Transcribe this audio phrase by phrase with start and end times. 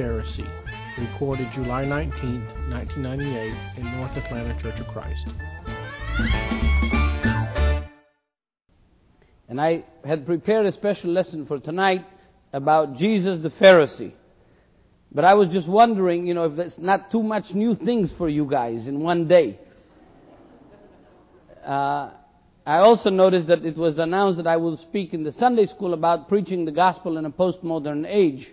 [0.00, 0.48] Pharisee,
[0.96, 2.40] recorded July 19,
[2.70, 5.28] 1998, in North Atlanta Church of Christ.
[9.50, 12.06] And I had prepared a special lesson for tonight
[12.54, 14.14] about Jesus the Pharisee.
[15.12, 18.30] But I was just wondering, you know, if there's not too much new things for
[18.30, 19.58] you guys in one day.
[21.62, 22.12] Uh,
[22.64, 25.92] I also noticed that it was announced that I will speak in the Sunday school
[25.92, 28.48] about preaching the gospel in a postmodern age,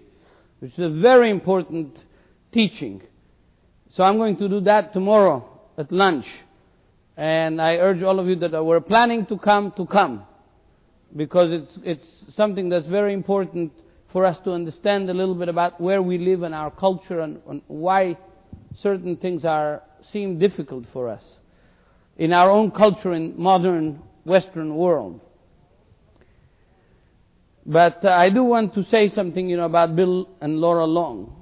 [0.59, 1.97] which is a very important
[2.51, 3.01] teaching.
[3.93, 5.47] So I'm going to do that tomorrow
[5.77, 6.25] at lunch.
[7.15, 10.23] And I urge all of you that were planning to come to come
[11.15, 13.71] because it's, it's something that's very important
[14.11, 17.41] for us to understand a little bit about where we live and our culture and,
[17.49, 18.17] and why
[18.81, 21.23] certain things are seem difficult for us
[22.17, 25.21] in our own culture in modern Western world.
[27.67, 31.35] But uh, I do want to say something, you know, about Bill and Laura Long.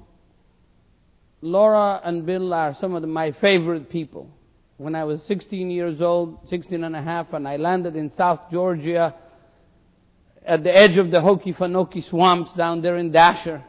[1.40, 4.28] Laura and Bill are some of the, my favorite people.
[4.76, 8.40] When I was 16 years old, 16 and a half, and I landed in South
[8.50, 9.14] Georgia,
[10.44, 13.62] at the edge of the Okefenokee swamps down there in Dasher.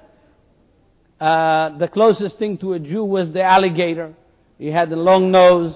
[1.21, 4.13] Uh, the closest thing to a Jew was the alligator.
[4.57, 5.75] He had a long nose.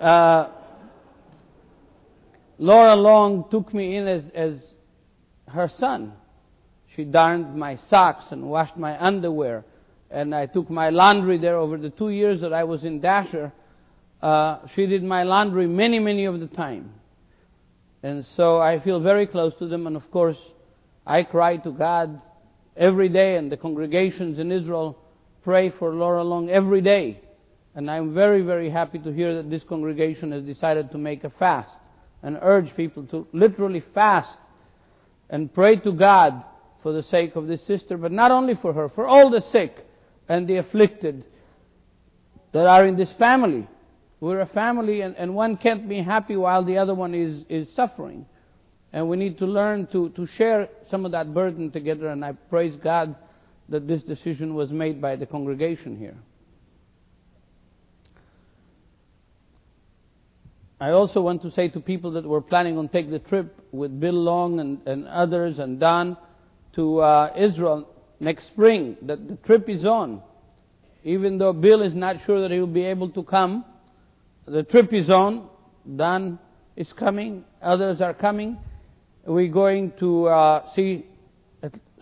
[0.00, 0.48] Uh,
[2.58, 4.54] Laura Long took me in as, as
[5.54, 6.12] her son.
[6.94, 9.64] She darned my socks and washed my underwear.
[10.10, 13.52] And I took my laundry there over the two years that I was in Dasher.
[14.22, 16.92] Uh, she did my laundry many, many of the time.
[18.02, 20.36] And so I feel very close to them, and of course,
[21.06, 22.20] I cry to God
[22.76, 24.98] every day, and the congregations in Israel
[25.42, 27.20] pray for Laura Long every day.
[27.74, 31.30] And I'm very, very happy to hear that this congregation has decided to make a
[31.30, 31.76] fast
[32.22, 34.38] and urge people to literally fast
[35.30, 36.44] and pray to God
[36.82, 39.74] for the sake of this sister, but not only for her, for all the sick
[40.28, 41.24] and the afflicted
[42.52, 43.66] that are in this family.
[44.20, 47.68] We're a family, and, and one can't be happy while the other one is, is
[47.74, 48.26] suffering.
[48.92, 52.32] And we need to learn to, to share some of that burden together, and I
[52.32, 53.16] praise God
[53.68, 56.16] that this decision was made by the congregation here.
[60.84, 63.98] I also want to say to people that were planning on take the trip with
[63.98, 66.14] Bill Long and, and others and Don
[66.74, 67.88] to uh, Israel
[68.20, 70.20] next spring that the trip is on.
[71.02, 73.64] Even though Bill is not sure that he will be able to come,
[74.44, 75.48] the trip is on.
[75.96, 76.38] Dan
[76.76, 77.44] is coming.
[77.62, 78.58] Others are coming.
[79.24, 81.06] We're going to uh, see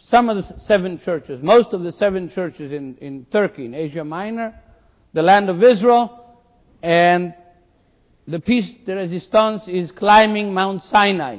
[0.08, 4.02] some of the seven churches, most of the seven churches in, in Turkey, in Asia
[4.02, 4.60] Minor,
[5.12, 6.40] the land of Israel,
[6.82, 7.32] and
[8.26, 11.38] the piece de resistance is climbing Mount Sinai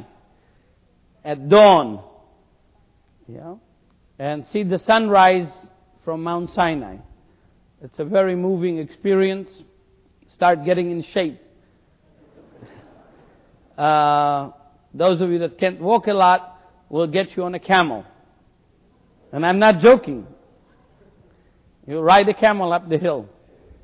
[1.24, 2.04] at dawn.
[3.28, 3.56] Yeah?
[4.20, 5.52] And see the sunrise
[6.04, 6.98] from Mount Sinai.
[7.82, 9.50] It's a very moving experience
[10.34, 11.40] start getting in shape.
[13.76, 14.52] Uh,
[14.94, 18.06] those of you that can't walk a lot will get you on a camel.
[19.32, 20.28] And I'm not joking.
[21.88, 23.28] You ride a camel up the hill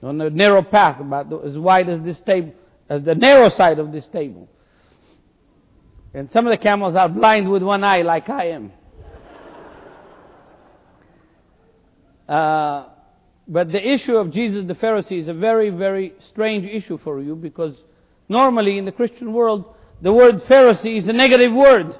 [0.03, 2.53] on a narrow path about as wide as this table,
[2.89, 4.49] as the narrow side of this table.
[6.13, 8.71] And some of the camels are blind with one eye like I am.
[12.27, 12.85] Uh,
[13.47, 17.35] but the issue of Jesus the Pharisee is a very, very strange issue for you
[17.35, 17.75] because
[18.27, 19.65] normally in the Christian world,
[20.01, 21.95] the word Pharisee is a negative word.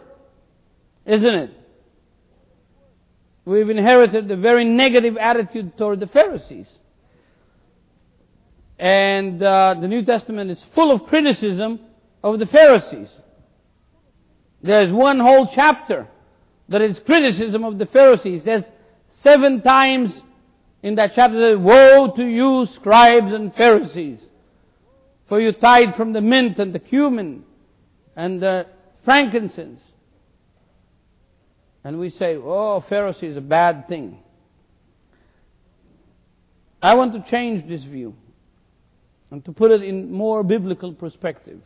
[1.05, 1.51] Isn't it?
[3.45, 6.67] We've inherited a very negative attitude toward the Pharisees.
[8.79, 11.81] And uh, the New Testament is full of criticism
[12.23, 13.09] of the Pharisees.
[14.63, 16.07] There's one whole chapter
[16.69, 18.41] that is criticism of the Pharisees.
[18.41, 18.63] It says
[19.21, 20.17] seven times
[20.81, 24.21] in that chapter Woe to you, scribes and Pharisees,
[25.27, 27.43] for you tithe from the mint and the cumin
[28.15, 28.65] and the
[29.03, 29.81] frankincense.
[31.83, 34.19] And we say, oh, Pharisee is a bad thing.
[36.81, 38.15] I want to change this view
[39.31, 41.59] and to put it in more biblical perspective.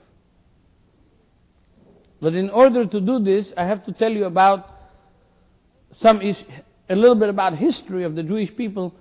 [2.21, 4.69] But in order to do this, I have to tell you about
[5.99, 8.93] some a little bit about history of the Jewish people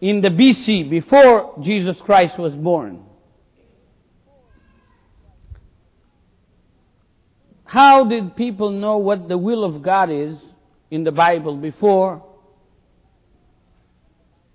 [0.00, 3.02] in the BC, before Jesus Christ was born.
[7.64, 10.38] How did people know what the will of God is
[10.90, 12.24] in the Bible before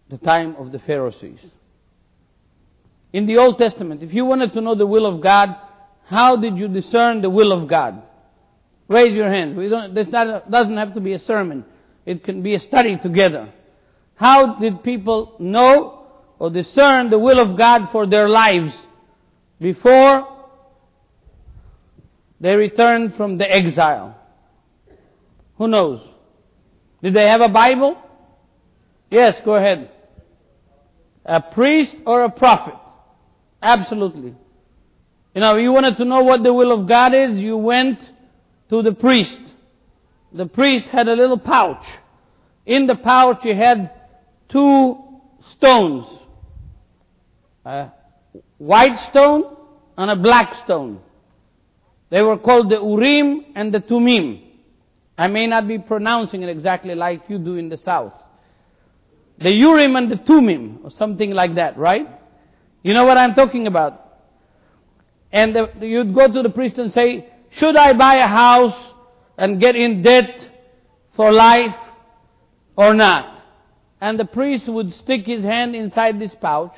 [0.10, 1.40] the time of the Pharisees?
[3.16, 5.56] In the Old Testament, if you wanted to know the will of God,
[6.06, 8.02] How did you discern the will of God?
[8.88, 9.58] Raise your hand.
[9.58, 11.66] We don't, this doesn't have to be a sermon.
[12.06, 13.52] It can be a study together.
[14.16, 16.06] How did people know
[16.38, 18.74] or discern the will of God for their lives
[19.60, 20.28] before
[22.40, 24.16] they returned from the exile?
[25.58, 26.08] Who knows?
[27.02, 27.98] Did they have a Bible?
[29.10, 29.90] Yes, go ahead.
[31.26, 32.76] A priest or a prophet?
[33.66, 34.36] Absolutely.
[35.34, 38.00] You know, you wanted to know what the will of God is, you went
[38.70, 39.40] to the priest.
[40.32, 41.84] The priest had a little pouch.
[42.68, 43.92] In the pouch he had
[44.50, 44.98] two
[45.58, 46.06] stones.
[47.66, 47.90] A
[48.60, 49.58] white stone
[49.98, 51.00] and a black stone.
[52.12, 54.44] They were called the Urim and the Tumim.
[55.18, 58.14] I may not be pronouncing it exactly like you do in the south.
[59.40, 62.08] The Urim and the Tumim, or something like that, right?
[62.86, 64.00] You know what I'm talking about?
[65.32, 68.94] And the, you'd go to the priest and say, should I buy a house
[69.40, 70.30] and get in debt
[71.16, 71.76] for life
[72.76, 73.42] or not?
[74.00, 76.74] And the priest would stick his hand inside this pouch.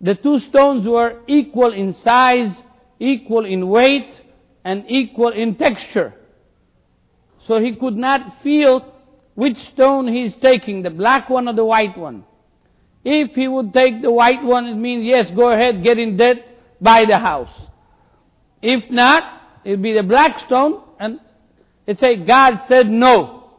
[0.00, 2.54] The two stones were equal in size,
[3.00, 4.12] equal in weight,
[4.64, 6.14] and equal in texture.
[7.48, 8.94] So he could not feel
[9.34, 12.24] which stone he's taking, the black one or the white one.
[13.08, 16.38] If he would take the white one, it means, yes, go ahead, get in debt,
[16.80, 17.52] buy the house.
[18.60, 21.20] If not, it'd be the black stone, and
[21.86, 23.52] it say God said no.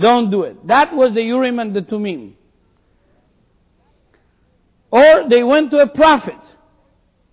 [0.00, 0.66] Don't do it.
[0.66, 2.32] That was the Urim and the Tumim.
[4.90, 6.40] Or they went to a prophet.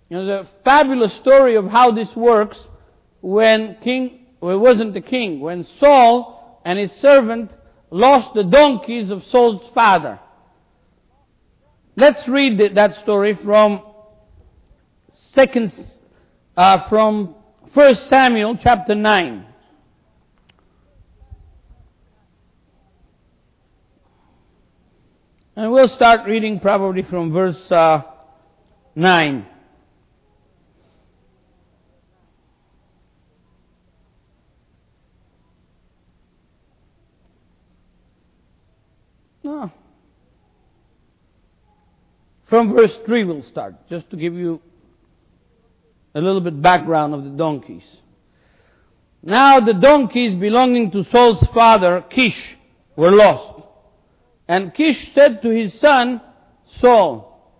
[0.09, 2.59] You know, the fabulous story of how this works
[3.21, 7.51] when King, well, it wasn't the king, when Saul and his servant
[7.89, 10.19] lost the donkeys of Saul's father.
[12.01, 13.83] Let's read that story from
[15.33, 15.71] second,
[16.57, 17.35] uh, from
[17.75, 19.45] First Samuel chapter nine.
[25.55, 28.01] And we'll start reading probably from verse uh,
[28.95, 29.45] 9.
[39.43, 39.71] No.
[42.51, 44.61] From verse 3 we'll start, just to give you
[46.13, 47.85] a little bit background of the donkeys.
[49.23, 52.57] Now the donkeys belonging to Saul's father, Kish,
[52.97, 53.65] were lost.
[54.49, 56.19] And Kish said to his son,
[56.81, 57.55] Saul,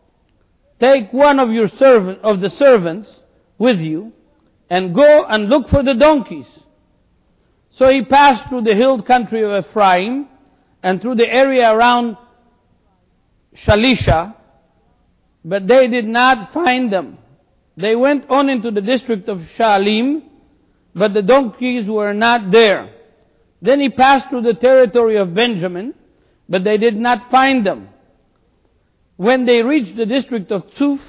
[0.78, 3.10] take one of your servant, of the servants
[3.58, 4.12] with you,
[4.70, 6.48] and go and look for the donkeys.
[7.76, 10.28] So he passed through the hill country of Ephraim,
[10.84, 12.18] and through the area around
[13.66, 14.36] Shalisha,
[15.44, 17.18] but they did not find them.
[17.78, 20.24] They went on into the district of Shalim,
[20.94, 22.94] but the donkeys were not there.
[23.62, 25.94] Then he passed through the territory of Benjamin,
[26.50, 27.90] but they did not find them.
[29.18, 31.00] When they reached the district of Tzuf,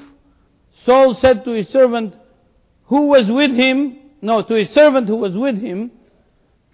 [0.85, 2.15] Saul said to his servant
[2.85, 5.91] who was with him, no, to his servant who was with him,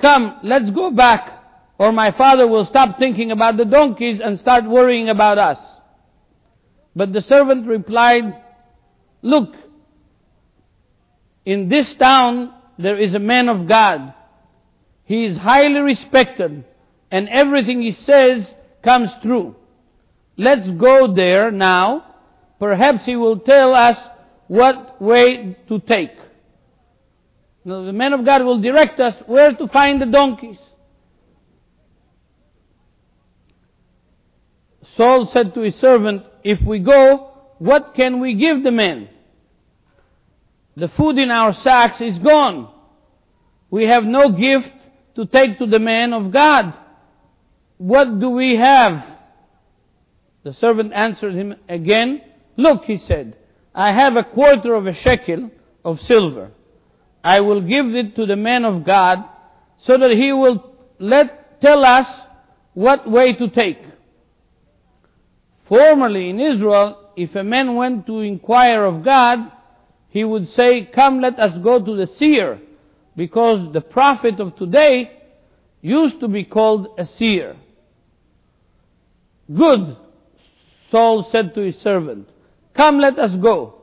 [0.01, 1.39] come, let's go back
[1.79, 5.59] or my father will stop thinking about the donkeys and start worrying about us.
[6.99, 8.25] But the servant replied,
[9.23, 9.55] Look,
[11.47, 14.15] in this town there is a man of God.
[15.05, 16.65] He is highly respected
[17.13, 18.49] and everything he says
[18.83, 19.55] comes true.
[20.37, 22.17] Let's go there now.
[22.59, 23.97] Perhaps he will tell us
[24.49, 26.17] what way to take.
[27.65, 30.59] Now, the man of God will direct us where to find the donkeys.
[34.97, 39.11] Saul said to his servant, If we go, what can we give the men?
[40.79, 42.73] The food in our sacks is gone.
[43.71, 44.73] We have no gift
[45.17, 46.73] to take to the man of God.
[47.77, 49.05] What do we have?
[50.43, 52.23] The servant answered him again,
[52.57, 53.37] Look, he said,
[53.75, 55.51] I have a quarter of a shekel
[55.85, 56.53] of silver.
[57.23, 59.23] I will give it to the man of God
[59.85, 62.07] so that he will let, tell us
[62.73, 63.81] what way to take.
[65.69, 69.53] Formerly in Israel, if a man went to inquire of God,
[70.09, 72.59] he would say, come let us go to the seer,
[73.17, 75.13] because the prophet of today
[75.83, 77.57] used to be called a seer.
[79.55, 79.97] Good,
[80.91, 82.29] Saul said to his servant,
[82.75, 83.75] come let us go.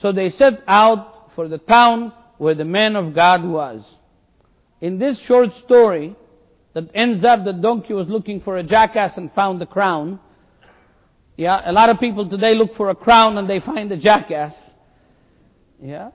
[0.00, 3.84] So they set out for the town where the man of God was.
[4.80, 6.16] In this short story,
[6.74, 10.18] that ends up the donkey was looking for a jackass and found the crown,
[11.36, 14.54] yeah, a lot of people today look for a crown and they find a jackass.
[15.82, 16.10] Yeah.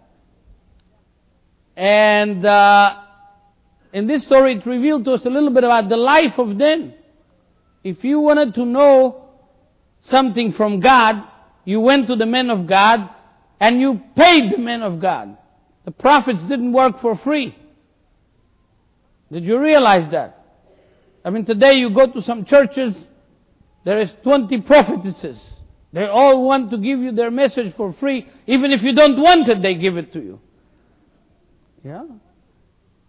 [1.75, 3.01] And uh,
[3.93, 6.93] in this story, it revealed to us a little bit about the life of them.
[7.83, 9.25] If you wanted to know
[10.09, 11.23] something from God,
[11.65, 13.09] you went to the men of God
[13.59, 15.37] and you paid the men of God.
[15.85, 17.55] The prophets didn't work for free.
[19.31, 20.45] Did you realize that?
[21.23, 22.95] I mean, today you go to some churches,
[23.83, 25.39] there is 20 prophetesses.
[25.91, 28.27] They all want to give you their message for free.
[28.45, 30.39] Even if you don't want it, they give it to you.
[31.83, 32.03] Yeah.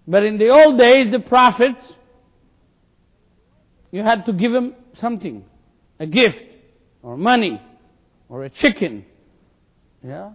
[0.06, 1.80] But in the old days, the prophets,
[3.90, 5.44] you had to give them something.
[5.98, 6.42] A gift,
[7.02, 7.60] or money,
[8.28, 9.04] or a chicken.
[10.02, 10.32] Yeah.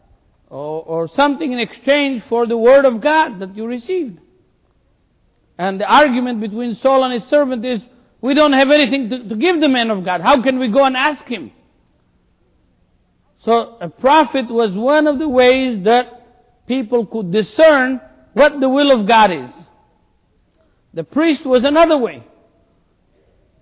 [0.50, 4.20] Or, or something in exchange for the word of God that you received.
[5.58, 7.82] And the argument between Saul and his servant is,
[8.26, 10.20] we don't have anything to, to give the man of God.
[10.20, 11.52] How can we go and ask him?
[13.42, 16.08] So a prophet was one of the ways that
[16.68, 18.02] people could discern
[18.34, 19.52] what the will of God is.
[20.96, 22.26] The priest was another way.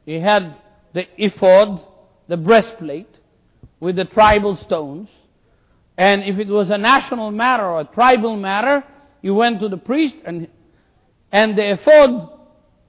[0.06, 0.56] He had
[0.94, 1.86] the ephod,
[2.30, 3.10] the breastplate,
[3.82, 5.10] with the tribal stones.
[5.98, 8.82] And if it was a national matter or a tribal matter,
[9.22, 10.48] you went to the priest and,
[11.34, 12.30] and the ephod,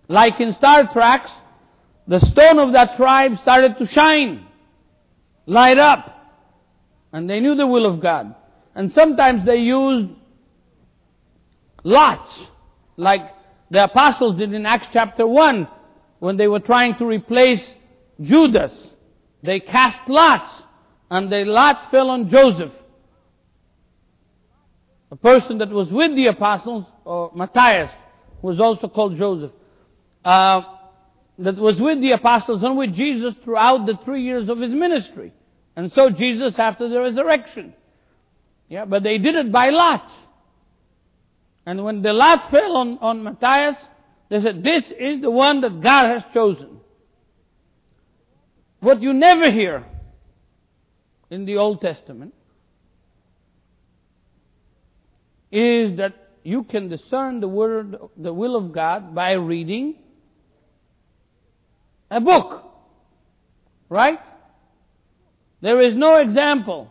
[0.06, 1.26] like in Star Trek,
[2.06, 4.46] the stone of that tribe started to shine,
[5.46, 6.10] light up.
[7.12, 8.34] And they knew the will of God.
[8.74, 10.10] And sometimes they used
[11.84, 12.28] lots,
[12.96, 13.22] like
[13.70, 15.68] the apostles did in Acts chapter 1,
[16.18, 17.64] when they were trying to replace
[18.20, 18.72] Judas.
[19.42, 20.50] They cast lots,
[21.10, 22.72] and the lot fell on Joseph.
[25.10, 27.90] A person that was with the apostles, or Matthias,
[28.42, 29.52] was also called Joseph,
[30.24, 30.62] uh,
[31.38, 35.32] that was with the apostles and with Jesus throughout the three years of his ministry.
[35.76, 37.74] And so Jesus after the resurrection.
[38.68, 40.10] Yeah, but they did it by lots.
[41.66, 43.76] And when the lot fell on, on Matthias,
[44.28, 46.80] they said, this is the one that God has chosen.
[48.80, 49.84] What you never hear
[51.30, 52.34] in the Old Testament
[55.50, 59.96] is that you can discern the word, the will of God by reading
[62.14, 62.64] a book.
[63.88, 64.18] Right?
[65.60, 66.90] There is no example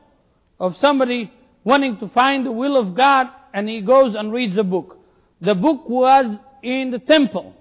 [0.59, 1.31] of somebody
[1.63, 4.97] wanting to find the will of God and he goes and reads a book.
[5.41, 7.55] The book was in the temple.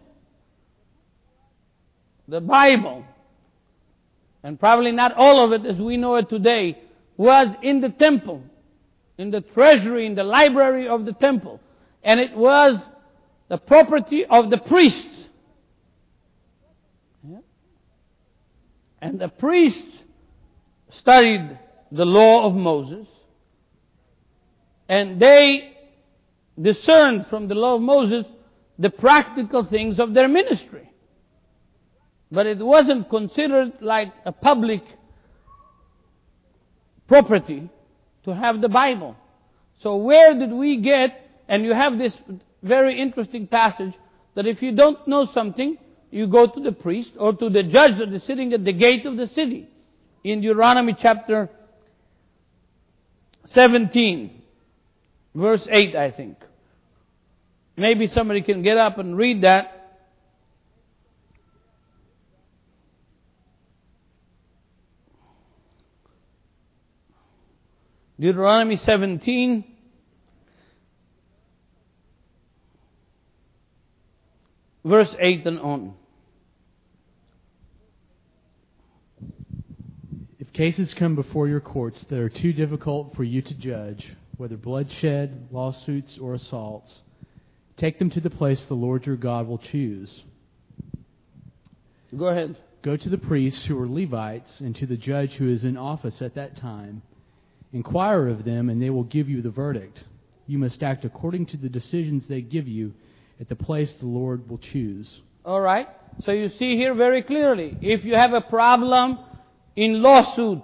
[2.28, 3.04] The Bible,
[4.42, 6.78] and probably not all of it as we know it today,
[7.16, 8.42] was in the temple,
[9.18, 11.60] in the treasury, in the library of the temple.
[12.02, 12.80] And it was
[13.48, 15.28] the property of the priests.
[17.28, 17.38] Yeah.
[19.02, 19.82] And the priests
[20.90, 21.58] studied
[21.90, 23.08] the law of Moses,
[24.88, 25.76] and they
[26.60, 28.24] discerned from the law of Moses
[28.78, 30.88] the practical things of their ministry.
[32.30, 34.82] But it wasn't considered like a public
[37.08, 37.68] property
[38.24, 39.16] to have the Bible.
[39.82, 42.14] So where did we get, and you have this
[42.62, 43.94] very interesting passage,
[44.36, 45.76] that if you don't know something,
[46.12, 49.06] you go to the priest or to the judge that is sitting at the gate
[49.06, 49.66] of the city.
[50.22, 51.48] In Deuteronomy chapter
[53.46, 54.42] 17,
[55.34, 56.36] verse 8, I think.
[57.78, 60.00] Maybe somebody can get up and read that.
[68.20, 69.64] Deuteronomy 17.
[74.84, 75.94] Verse 8 and on.
[80.38, 84.56] If cases come before your courts that are too difficult for you to judge, whether
[84.56, 87.00] bloodshed, lawsuits, or assaults,
[87.76, 90.22] take them to the place the Lord your God will choose.
[92.16, 92.56] Go ahead.
[92.84, 96.22] Go to the priests who are Levites and to the judge who is in office
[96.22, 97.02] at that time.
[97.72, 100.04] Inquire of them, and they will give you the verdict.
[100.46, 102.94] You must act according to the decisions they give you
[103.40, 105.10] at the place the Lord will choose.
[105.44, 105.88] All right.
[106.24, 109.18] So you see here very clearly, if you have a problem
[109.76, 110.62] in lawsuit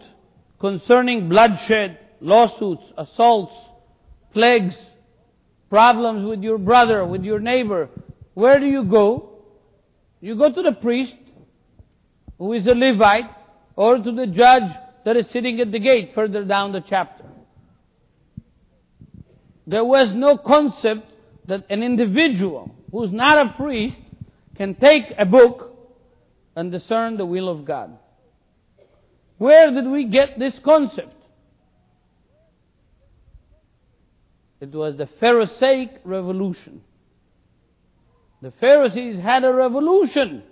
[0.60, 3.54] concerning bloodshed, lawsuits, assaults,
[4.32, 4.76] plagues,
[5.70, 7.88] problems with your brother, with your neighbor,
[8.34, 9.30] where do you go?
[10.20, 11.14] You go to the priest,
[12.38, 13.30] who is a Levite,
[13.76, 14.70] or to the judge
[15.04, 17.24] that is sitting at the gate further down the chapter.
[19.66, 21.06] There was no concept
[21.46, 23.98] that an individual who's not a priest
[24.56, 25.76] can take a book
[26.56, 27.96] and discern the will of God.
[29.38, 31.14] Where did we get this concept?
[34.60, 36.82] It was the Pharisaic revolution.
[38.42, 40.42] The Pharisees had a revolution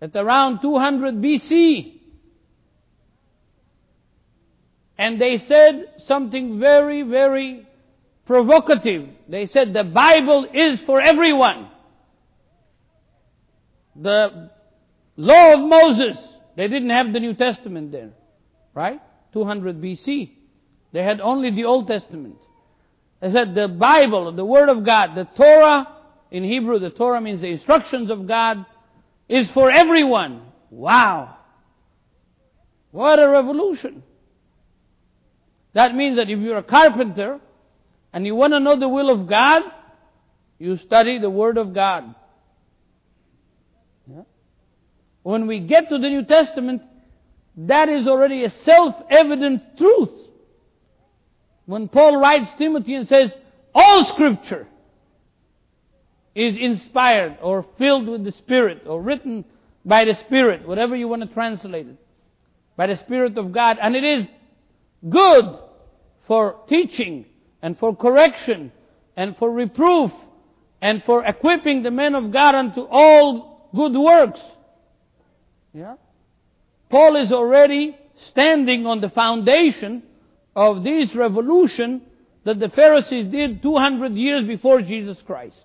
[0.00, 1.94] at around 200 BC.
[4.98, 7.66] And they said something very, very
[8.26, 9.08] provocative.
[9.28, 11.68] They said the Bible is for everyone.
[13.94, 14.50] The
[15.16, 16.16] law of Moses,
[16.56, 18.10] they didn't have the New Testament there,
[18.74, 19.00] right?
[19.32, 20.32] 200 BC.
[20.92, 22.36] They had only the Old Testament.
[23.20, 25.86] They said the Bible, the Word of God, the Torah,
[26.30, 28.64] in Hebrew the Torah means the instructions of God,
[29.28, 30.42] is for everyone.
[30.70, 31.36] Wow.
[32.90, 34.02] What a revolution.
[35.74, 37.38] That means that if you're a carpenter
[38.12, 39.62] and you want to know the will of God,
[40.58, 42.14] you study the Word of God.
[44.10, 44.22] Yeah?
[45.26, 46.82] When we get to the New Testament,
[47.56, 50.12] that is already a self-evident truth.
[51.64, 53.32] When Paul writes Timothy and says,
[53.74, 54.68] all scripture
[56.32, 59.44] is inspired or filled with the Spirit or written
[59.84, 61.96] by the Spirit, whatever you want to translate it,
[62.76, 64.26] by the Spirit of God, and it is
[65.10, 65.58] good
[66.28, 67.26] for teaching
[67.62, 68.70] and for correction
[69.16, 70.12] and for reproof
[70.80, 74.40] and for equipping the men of God unto all good works.
[75.76, 75.96] Yeah?
[76.88, 77.98] Paul is already
[78.30, 80.02] standing on the foundation
[80.54, 82.00] of this revolution
[82.44, 85.56] that the Pharisees did 200 years before Jesus Christ.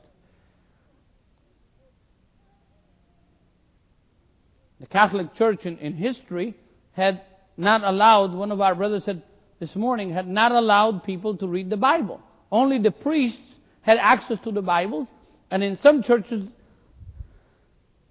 [4.81, 6.55] The Catholic Church in, in history
[6.91, 7.21] had
[7.55, 9.23] not allowed, one of our brothers said,
[9.61, 12.19] this morning had not allowed people to read the Bible.
[12.51, 13.39] Only the priests
[13.81, 15.07] had access to the Bible,
[15.49, 16.49] and in some churches,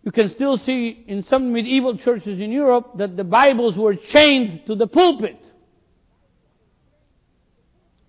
[0.02, 4.62] you can still see in some medieval churches in Europe that the Bibles were chained
[4.66, 5.36] to the pulpit.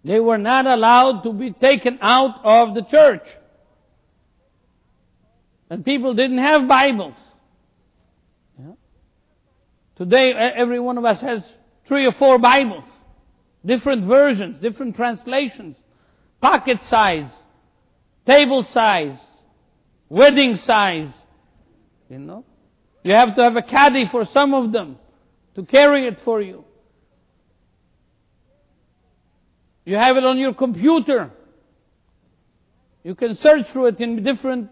[0.03, 3.27] They were not allowed to be taken out of the church.
[5.69, 7.13] And people didn't have Bibles.
[8.59, 8.73] Yeah.
[9.97, 11.43] Today, every one of us has
[11.87, 12.83] three or four Bibles.
[13.65, 15.75] Different versions, different translations,
[16.41, 17.31] pocket size,
[18.25, 19.17] table size,
[20.09, 21.13] wedding size.
[22.11, 22.43] You know?
[23.03, 24.97] You have to have a caddy for some of them
[25.55, 26.65] to carry it for you.
[29.85, 31.31] You have it on your computer.
[33.03, 34.69] You can search through it in different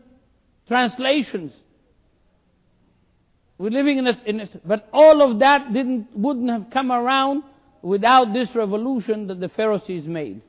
[0.67, 1.53] translations.
[3.57, 7.43] We're living in a, in but all of that didn't, wouldn't have come around
[7.81, 10.41] without this revolution that the Pharisees made.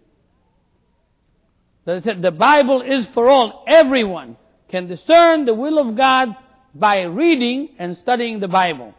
[1.86, 3.64] They said the Bible is for all.
[3.66, 4.36] Everyone
[4.68, 6.36] can discern the will of God
[6.74, 8.94] by reading and studying the Bible.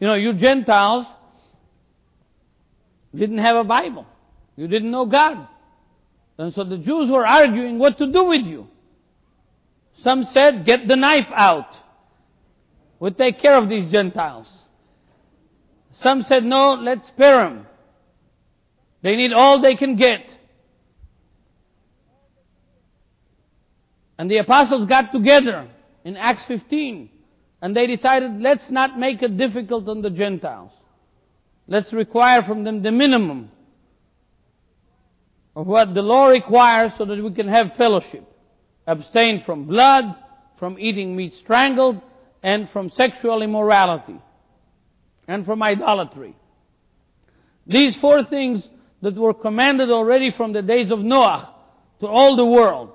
[0.00, 1.06] You know, you Gentiles
[3.14, 4.06] didn't have a Bible.
[4.56, 5.48] You didn't know God.
[6.38, 8.68] And so the Jews were arguing what to do with you.
[10.02, 11.68] Some said, get the knife out.
[13.00, 14.46] We'll take care of these Gentiles.
[15.94, 17.66] Some said, no, let's spare them.
[19.02, 20.22] They need all they can get.
[24.18, 25.68] And the apostles got together
[26.08, 27.10] in Acts 15
[27.60, 30.70] and they decided, let's not make it difficult on the Gentiles.
[31.66, 33.50] Let's require from them the minimum
[35.54, 38.24] of what the law requires so that we can have fellowship.
[38.86, 40.04] Abstain from blood,
[40.58, 42.00] from eating meat strangled,
[42.42, 44.18] and from sexual immorality
[45.26, 46.34] and from idolatry.
[47.66, 48.66] These four things
[49.02, 51.54] that were commanded already from the days of Noah
[52.00, 52.92] to all the world.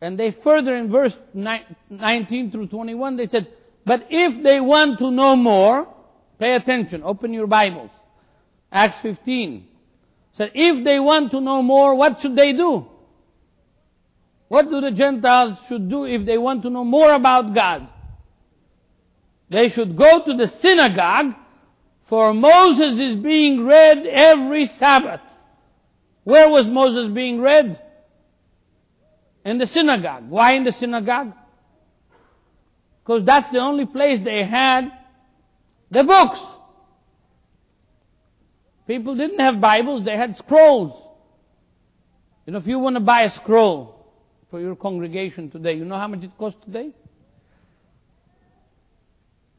[0.00, 3.48] And they further in verse 19 through 21, they said,
[3.84, 5.86] but if they want to know more,
[6.38, 7.90] pay attention, open your Bibles.
[8.72, 9.66] Acts 15.
[10.36, 12.86] Said, if they want to know more, what should they do?
[14.48, 17.88] What do the Gentiles should do if they want to know more about God?
[19.50, 21.34] They should go to the synagogue,
[22.08, 25.20] for Moses is being read every Sabbath.
[26.24, 27.80] Where was Moses being read?
[29.50, 30.28] In the synagogue.
[30.28, 31.32] Why in the synagogue?
[33.02, 34.84] Because that's the only place they had
[35.90, 36.38] the books.
[38.86, 40.92] People didn't have Bibles, they had scrolls.
[42.46, 44.06] You know, if you want to buy a scroll
[44.52, 46.92] for your congregation today, you know how much it costs today?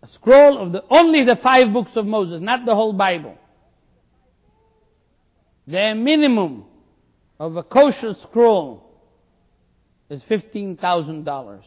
[0.03, 3.37] a scroll of the, only the five books of Moses, not the whole Bible.
[5.67, 6.63] The minimum
[7.37, 8.90] of a kosher scroll
[10.11, 11.61] is $15,000.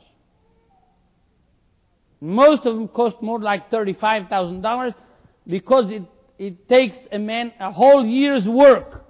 [2.20, 4.94] Most of them cost more like $35,000
[5.46, 6.02] because it
[6.38, 9.04] it takes a man a whole year's work,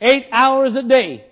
[0.00, 1.26] eight hours a day,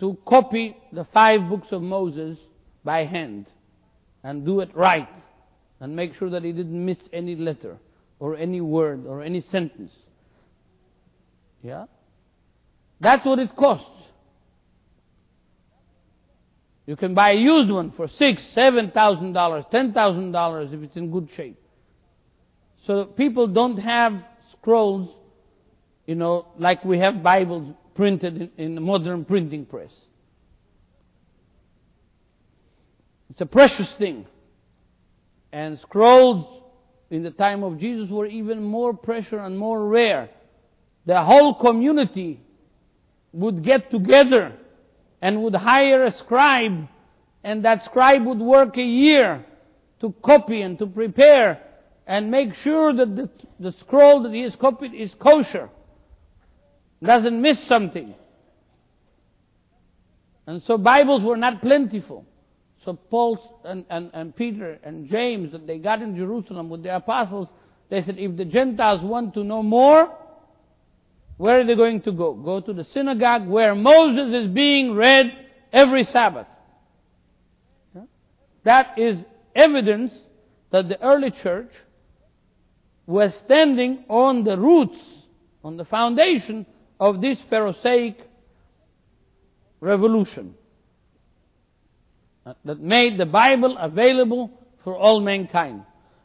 [0.00, 2.38] to copy the five books of Moses
[2.84, 3.48] by hand
[4.22, 5.08] and do it right
[5.80, 7.78] and make sure that he didn't miss any letter
[8.18, 9.92] or any word or any sentence.
[11.62, 11.86] Yeah?
[13.00, 14.03] That's what it costs.
[16.86, 20.82] You can buy a used one for six, seven thousand dollars, ten thousand dollars if
[20.82, 21.58] it's in good shape.
[22.86, 24.12] So people don't have
[24.52, 25.08] scrolls,
[26.06, 29.92] you know, like we have Bibles printed in, in the modern printing press.
[33.30, 34.26] It's a precious thing.
[35.52, 36.62] And scrolls
[37.10, 40.28] in the time of Jesus were even more precious and more rare.
[41.06, 42.40] The whole community
[43.32, 44.52] would get together
[45.24, 46.86] and would hire a scribe,
[47.42, 49.42] and that scribe would work a year
[50.02, 51.62] to copy and to prepare
[52.06, 55.70] and make sure that the, the scroll that he has copied is kosher,
[57.02, 58.14] doesn't miss something.
[60.46, 62.26] And so Bibles were not plentiful.
[62.84, 66.94] So Paul and, and, and Peter and James, that they got in Jerusalem with the
[66.94, 67.48] apostles,
[67.88, 70.14] they said, if the Gentiles want to know more,
[71.36, 72.34] where are they going to go?
[72.34, 75.32] Go to the synagogue where Moses is being read
[75.72, 76.46] every Sabbath.
[78.64, 79.18] That is
[79.54, 80.12] evidence
[80.70, 81.70] that the early church
[83.06, 84.98] was standing on the roots,
[85.62, 86.64] on the foundation
[86.98, 88.16] of this Pharisaic
[89.80, 90.54] revolution
[92.64, 94.50] that made the Bible available
[94.82, 95.82] for all mankind.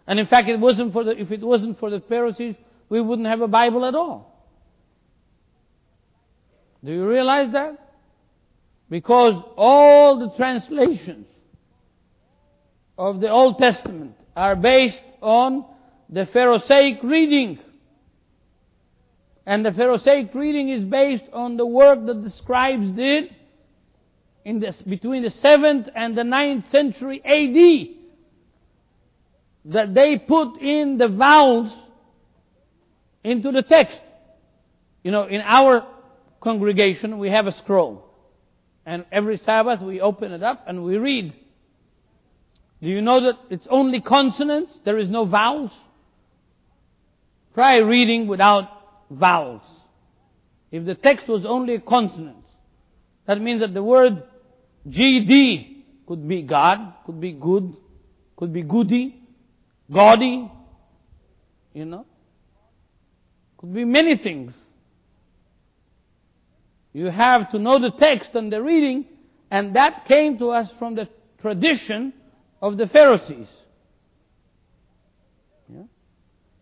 [0.07, 2.55] And in fact, it wasn't for the, if it wasn't for the Pharisees,
[2.89, 4.38] we wouldn't have a Bible at all.
[6.83, 7.77] Do you realize that?
[8.89, 11.27] Because all the translations
[12.97, 15.65] of the Old Testament are based on
[16.09, 17.59] the Pharisaic reading.
[19.45, 23.35] And the Pharisaic reading is based on the work that the scribes did
[24.45, 27.95] in between the 7th and the 9th century AD.
[29.73, 31.71] That they put in the vowels
[33.23, 33.99] into the text.
[35.03, 35.85] You know, in our
[36.41, 38.05] congregation, we have a scroll.
[38.85, 41.33] And every Sabbath we open it up and we read.
[42.81, 44.71] Do you know that it's only consonants?
[44.85, 45.71] There is no vowels?
[47.53, 48.69] Try reading without
[49.11, 49.61] vowels.
[50.71, 52.47] If the text was only consonants,
[53.27, 54.23] that means that the word
[54.87, 57.75] GD could be God, could be good,
[58.37, 59.21] could be goody,
[59.91, 60.49] gaudy,
[61.73, 62.05] you know,
[63.57, 64.53] could be many things.
[66.93, 69.05] You have to know the text and the reading,
[69.51, 71.07] and that came to us from the
[71.41, 72.13] tradition
[72.61, 73.47] of the Pharisees.
[75.71, 75.83] Yeah?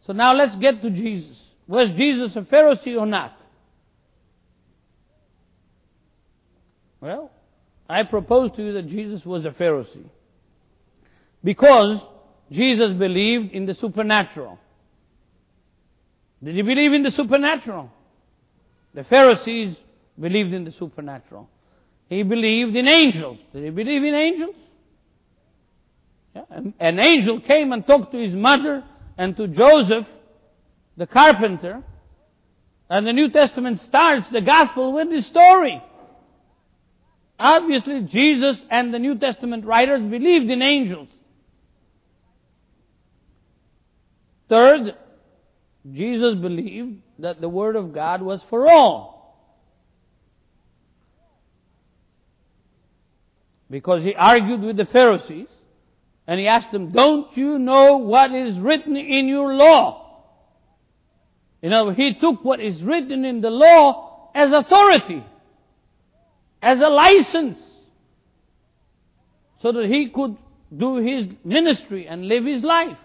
[0.05, 1.37] So now let's get to Jesus.
[1.67, 3.37] Was Jesus a Pharisee or not?
[6.99, 7.31] Well,
[7.89, 10.09] I propose to you that Jesus was a Pharisee.
[11.43, 12.01] Because
[12.51, 14.59] Jesus believed in the supernatural.
[16.43, 17.89] Did he believe in the supernatural?
[18.93, 19.75] The Pharisees
[20.19, 21.49] believed in the supernatural.
[22.09, 23.37] He believed in angels.
[23.53, 24.55] Did he believe in angels?
[26.35, 26.43] Yeah.
[26.79, 28.83] An angel came and talked to his mother
[29.17, 30.05] and to Joseph,
[30.95, 31.83] the carpenter.
[32.89, 35.81] And the New Testament starts the gospel with this story.
[37.39, 41.09] Obviously, Jesus and the New Testament writers believed in angels.
[44.49, 44.95] Third,
[45.91, 49.16] Jesus believed that the Word of God was for all.
[53.69, 55.47] Because he argued with the Pharisees
[56.25, 60.03] and he asked them, Don't you know what is written in your law?
[61.61, 65.23] You know, he took what is written in the law as authority,
[66.61, 67.57] as a license,
[69.61, 70.37] so that he could
[70.75, 72.97] do his ministry and live his life.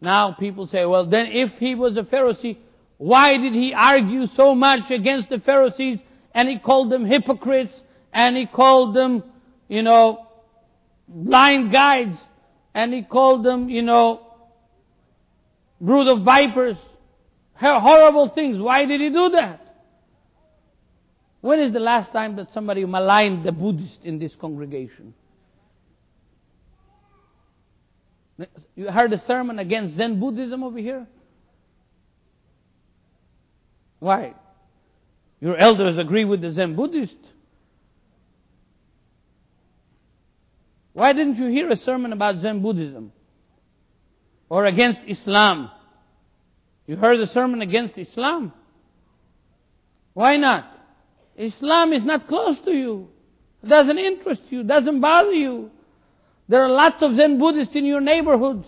[0.00, 2.58] Now people say, well then if he was a Pharisee,
[2.98, 6.00] why did he argue so much against the Pharisees
[6.34, 7.72] and he called them hypocrites
[8.12, 9.22] and he called them,
[9.68, 10.26] you know,
[11.08, 12.16] blind guides,
[12.74, 14.20] and he called them, you know,
[15.80, 16.76] brood of vipers,
[17.54, 18.58] horrible things.
[18.58, 19.60] Why did he do that?
[21.40, 25.14] When is the last time that somebody maligned the Buddhist in this congregation?
[28.74, 31.06] You heard a sermon against Zen Buddhism over here?
[33.98, 34.34] Why?
[35.40, 37.16] Your elders agree with the Zen Buddhist.
[40.92, 43.12] Why didn't you hear a sermon about Zen Buddhism?
[44.52, 45.70] or against Islam.
[46.86, 48.52] You heard a sermon against Islam.
[50.12, 50.70] Why not?
[51.38, 53.08] Islam is not close to you.
[53.62, 55.70] It doesn't interest you, It doesn't bother you.
[56.48, 58.66] There are lots of Zen Buddhists in your neighborhoods.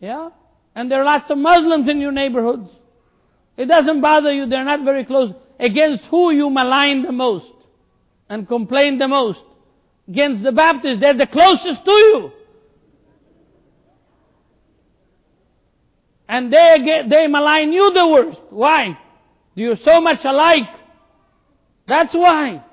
[0.00, 0.30] Yeah?
[0.74, 2.70] And there are lots of Muslims in your neighborhoods.
[3.58, 5.34] It doesn't bother you, they're not very close.
[5.60, 7.52] Against who you malign the most
[8.30, 9.40] and complain the most?
[10.08, 12.32] Against the Baptists, they're the closest to you.
[16.28, 18.40] And they, they malign you the worst.
[18.50, 18.98] Why?
[19.54, 20.68] You're so much alike.
[21.86, 22.64] That's why.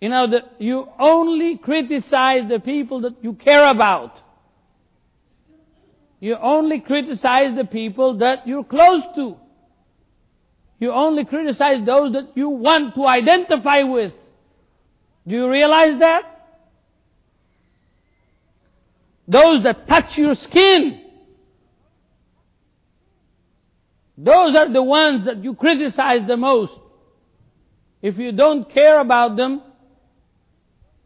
[0.00, 4.12] You know, the, you only criticize the people that you care about.
[6.20, 9.36] You only criticize the people that you're close to.
[10.78, 14.12] You only criticize those that you want to identify with.
[15.26, 16.22] Do you realize that?
[19.28, 21.00] Those that touch your skin.
[24.16, 26.72] Those are the ones that you criticize the most.
[28.00, 29.62] If you don't care about them,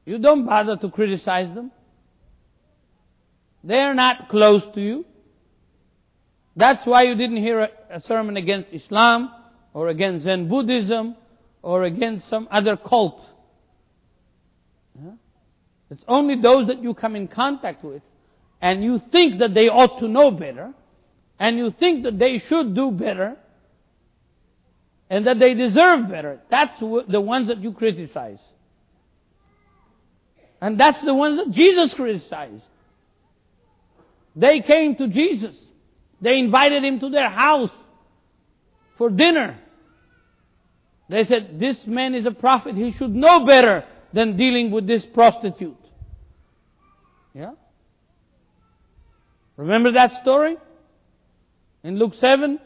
[0.05, 1.73] you don't bother to criticize them.
[3.65, 5.05] They're not close to you.
[6.57, 9.31] That's why you didn't hear a, a sermon against Islam
[9.73, 11.17] or against Zen Buddhism
[11.63, 13.21] or against some other cult.
[15.91, 18.03] It's only those that you come in contact with
[18.63, 20.73] and you think that they ought to know better
[21.39, 23.37] and you think that they should do better
[25.09, 26.41] and that they deserve better.
[26.51, 28.39] That's the ones that you criticize.
[30.61, 32.63] And that's the ones that Jesus criticized.
[34.37, 35.57] They came to Jesus.
[36.21, 37.71] They invited him to their house
[38.97, 39.59] for dinner.
[41.09, 42.77] They said, This man is a prophet.
[42.77, 45.77] He should know better than dealing with this prostitute.
[47.35, 47.53] Yeah?
[49.57, 50.57] Remember that story?
[51.83, 52.59] In Luke 7,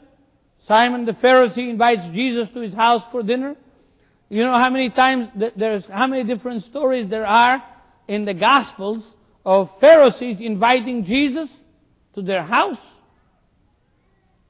[0.67, 3.57] Simon the Pharisee invites Jesus to his house for dinner.
[4.29, 7.63] You know how many times there's, how many different stories there are
[8.09, 9.05] in the Gospels
[9.45, 11.49] of Pharisees inviting Jesus
[12.15, 12.79] to their house.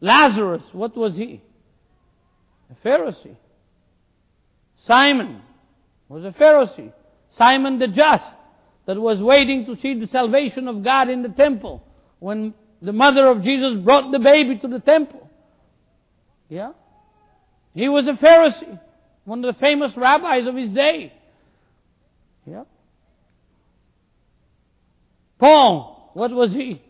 [0.01, 1.41] Lazarus, what was he?
[2.71, 3.37] A Pharisee.
[4.87, 5.41] Simon
[6.09, 6.93] was a Pharisee.
[7.37, 8.25] Simon the just,
[8.87, 11.83] that was waiting to see the salvation of God in the temple
[12.19, 15.29] when the mother of Jesus brought the baby to the temple.
[16.49, 16.73] Yeah?
[17.73, 18.79] He was a Pharisee,
[19.25, 21.13] one of the famous rabbis of his day.
[22.47, 22.65] Yeah?
[25.39, 26.83] Paul, what was he?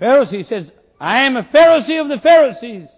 [0.00, 2.88] Pharisee says, I am a Pharisee of the Pharisees.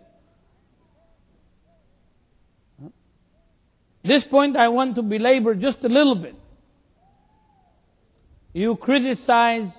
[4.05, 6.35] This point I want to belabor just a little bit.
[8.53, 9.71] You criticize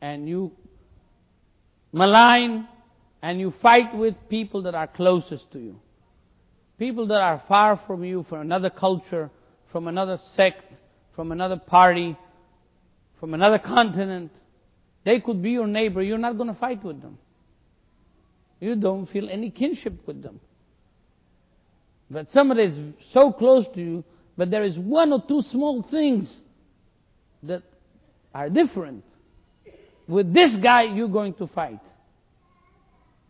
[0.00, 0.52] and you
[1.92, 2.66] malign
[3.22, 5.80] and you fight with people that are closest to you.
[6.78, 9.30] People that are far from you, from another culture,
[9.70, 10.62] from another sect,
[11.14, 12.16] from another party,
[13.20, 14.32] from another continent.
[15.04, 16.02] They could be your neighbor.
[16.02, 17.18] You're not going to fight with them.
[18.60, 20.40] You don't feel any kinship with them.
[22.10, 24.04] But somebody is so close to you,
[24.36, 26.34] but there is one or two small things
[27.42, 27.62] that
[28.34, 29.04] are different.
[30.08, 31.80] With this guy, you're going to fight.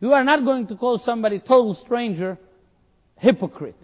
[0.00, 2.38] You are not going to call somebody total stranger
[3.16, 3.76] hypocrite.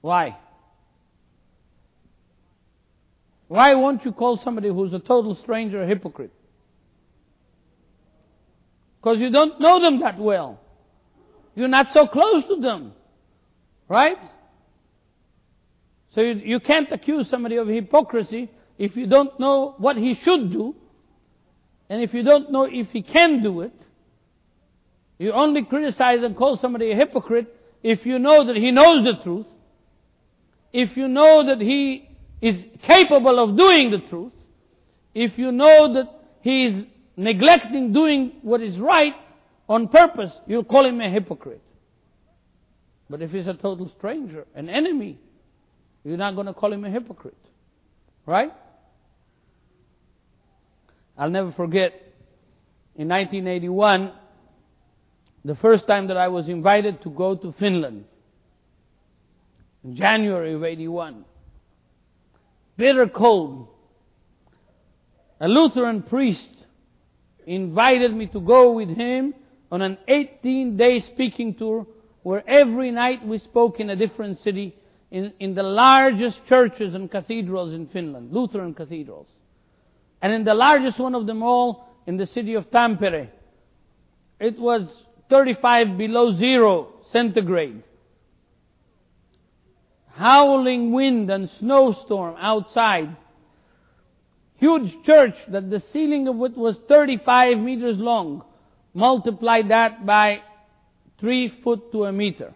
[0.00, 0.36] Why?
[3.46, 6.32] Why won't you call somebody who's a total stranger a hypocrite?
[9.00, 10.60] Because you don't know them that well.
[11.54, 12.92] You're not so close to them.
[13.88, 14.18] Right?
[16.14, 20.52] So you, you can't accuse somebody of hypocrisy if you don't know what he should
[20.52, 20.74] do,
[21.90, 23.72] and if you don't know if he can do it.
[25.18, 29.22] You only criticize and call somebody a hypocrite if you know that he knows the
[29.22, 29.46] truth,
[30.72, 32.08] if you know that he
[32.40, 34.32] is capable of doing the truth,
[35.14, 36.08] if you know that
[36.42, 36.84] he is
[37.16, 39.14] neglecting doing what is right
[39.68, 41.62] on purpose, you'll call him a hypocrite.
[43.10, 45.18] But if he's a total stranger, an enemy,
[46.04, 47.36] you're not going to call him a hypocrite.
[48.26, 48.52] Right?
[51.18, 51.92] I'll never forget
[52.94, 54.12] in 1981,
[55.44, 58.04] the first time that I was invited to go to Finland.
[59.84, 61.24] In January of 81
[62.78, 63.68] bitter cold.
[65.40, 66.48] A Lutheran priest
[67.46, 69.34] invited me to go with him
[69.70, 71.86] on an 18 day speaking tour
[72.22, 74.74] where every night we spoke in a different city
[75.10, 79.26] in, in the largest churches and cathedrals in Finland, Lutheran cathedrals.
[80.20, 83.28] And in the largest one of them all, in the city of Tampere,
[84.40, 84.88] it was
[85.28, 87.82] 35 below zero centigrade.
[90.14, 93.16] Howling wind and snowstorm outside.
[94.56, 98.42] Huge church that the ceiling of it was 35 meters long.
[98.94, 100.40] Multiply that by
[101.20, 102.52] three foot to a meter.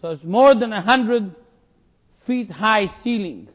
[0.00, 1.34] So it's more than a hundred
[2.26, 3.48] feet high ceiling.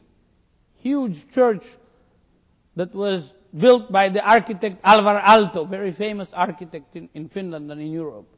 [0.80, 1.62] Huge church
[2.78, 3.24] that was
[3.60, 8.28] built by the architect Alvar Aalto, very famous architect in, in Finland and in Europe.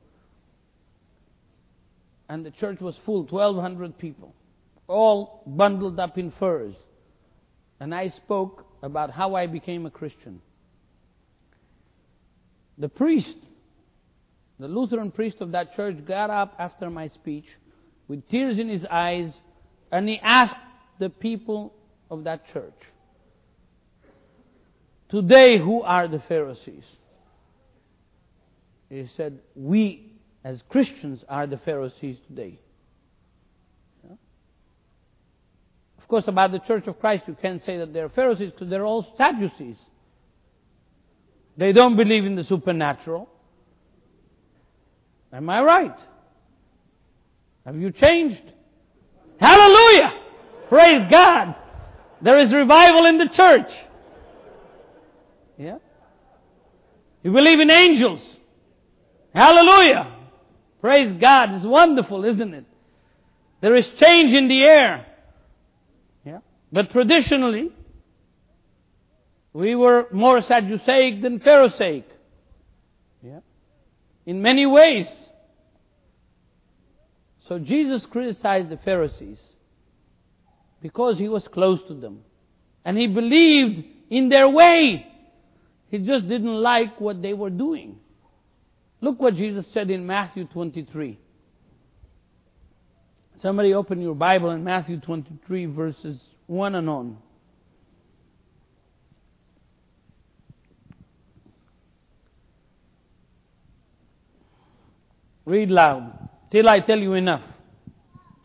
[2.27, 4.35] And the church was full, 1,200 people,
[4.89, 6.75] all bundled up in furs.
[7.81, 10.41] And I spoke about how I became a Christian.
[12.79, 13.37] The priest,
[14.59, 17.45] the Lutheran priest of that church, got up after my speech
[18.09, 19.31] with tears in his eyes
[19.93, 20.57] and he asked
[20.99, 21.75] the people
[22.11, 22.81] of that church,
[25.11, 26.85] Today, who are the Pharisees?
[28.89, 30.13] He said, We
[30.45, 32.59] as Christians are the Pharisees today.
[34.05, 34.15] Yeah?
[36.01, 38.85] Of course, about the Church of Christ, you can't say that they're Pharisees because they're
[38.85, 39.77] all Sadducees.
[41.57, 43.29] They don't believe in the supernatural.
[45.33, 45.97] Am I right?
[47.67, 48.43] Have you changed?
[49.39, 50.13] Hallelujah!
[50.69, 51.55] Praise God!
[52.23, 53.69] There is revival in the church.
[55.61, 55.77] Yeah?
[57.23, 58.23] You believe in angels.
[59.35, 60.17] Hallelujah!
[60.81, 61.51] Praise God.
[61.53, 62.65] It's wonderful, isn't it?
[63.61, 65.07] There is change in the air.
[66.25, 66.39] Yeah?
[66.73, 67.73] But traditionally,
[69.53, 72.07] we were more Sadduceic than Pharisaic.
[73.23, 73.41] Yeah?
[74.25, 75.07] In many ways.
[77.47, 79.39] So Jesus criticized the Pharisees
[80.81, 82.21] because he was close to them.
[82.83, 85.10] And he believed in their way.
[85.91, 87.99] He just didn't like what they were doing.
[89.01, 91.19] Look what Jesus said in Matthew 23.
[93.43, 97.17] Somebody open your Bible in Matthew 23, verses 1 and on.
[105.47, 107.43] Read loud till I tell you enough.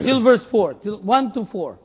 [0.01, 1.77] Till verse 4, till 1 to 4.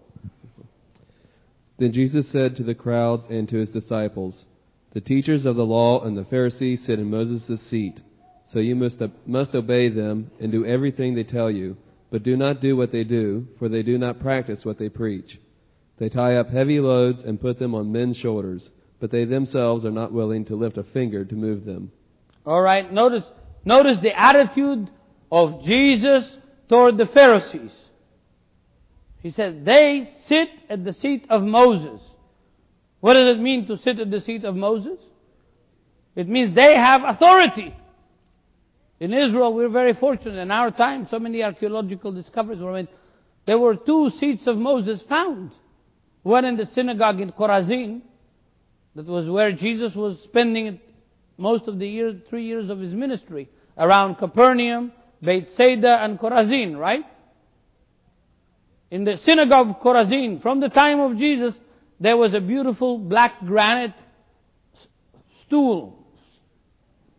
[1.79, 4.45] Then Jesus said to the crowds and to his disciples,
[4.93, 8.01] The teachers of the law and the Pharisees sit in Moses' seat.
[8.53, 11.77] So you must, must obey them and do everything they tell you.
[12.11, 15.39] But do not do what they do, for they do not practice what they preach.
[15.99, 19.93] They tie up heavy loads and put them on men's shoulders, but they themselves are
[19.93, 21.93] not willing to lift a finger to move them.
[22.45, 23.23] All right, notice,
[23.65, 24.91] notice the attitude
[25.31, 26.25] of Jesus
[26.69, 27.71] toward the Pharisees.
[29.23, 32.01] He said, they sit at the seat of Moses.
[33.01, 34.99] What does it mean to sit at the seat of Moses?
[36.15, 37.75] It means they have authority.
[38.99, 40.39] In Israel, we're very fortunate.
[40.39, 42.89] In our time, so many archaeological discoveries were made.
[43.47, 45.53] There were two seats of Moses found.
[46.23, 48.03] One in the synagogue in Chorazin,
[48.95, 50.79] that was where Jesus was spending
[51.39, 57.05] most of the year, three years of his ministry, around Capernaum, Bethsaida, and Chorazin, right?
[58.91, 61.55] In the synagogue of Chorazin, from the time of Jesus,
[62.01, 63.95] there was a beautiful black granite
[65.45, 66.07] stool,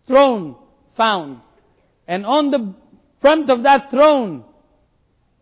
[0.08, 0.56] throne
[0.98, 1.42] found.
[2.08, 2.74] And on the
[3.22, 4.44] front of that throne,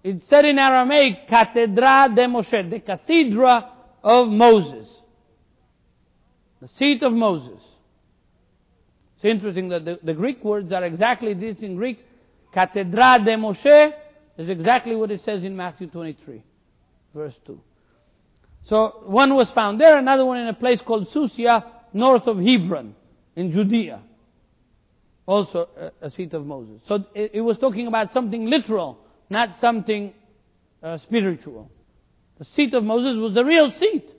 [0.04, 3.72] it said in Aramaic, Cathedra de Moshe, the cathedra
[4.04, 4.88] of Moses.
[6.62, 7.62] The seat of Moses.
[9.16, 12.00] It's interesting that the, the Greek words are exactly this in Greek.
[12.54, 13.94] Cathedra de Moshe
[14.38, 16.44] is exactly what it says in Matthew 23,
[17.14, 17.60] verse 2.
[18.68, 21.64] So one was found there, another one in a place called Susia,
[21.94, 22.96] north of Hebron,
[23.36, 24.02] in Judea.
[25.26, 25.70] Also
[26.02, 26.82] a, seat of Moses.
[26.88, 28.98] So it, it, was talking about something literal,
[29.30, 30.14] not something
[30.82, 31.70] uh, spiritual.
[32.40, 34.10] The seat of Moses was the real seat.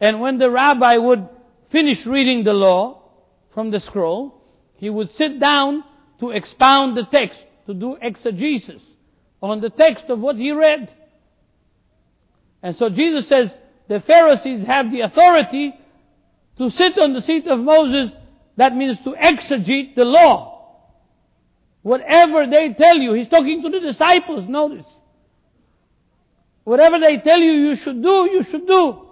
[0.00, 1.28] And when the rabbi would
[1.70, 3.02] finish reading the law
[3.54, 4.42] from the scroll,
[4.74, 5.84] he would sit down
[6.20, 8.82] to expound the text, to do exegesis
[9.40, 10.92] on the text of what he read.
[12.62, 13.50] And so Jesus says
[13.88, 15.74] the Pharisees have the authority
[16.58, 18.12] to sit on the seat of Moses.
[18.56, 20.56] That means to exegete the law.
[21.82, 24.86] Whatever they tell you, he's talking to the disciples, notice.
[26.64, 29.06] Whatever they tell you you should do, you should do.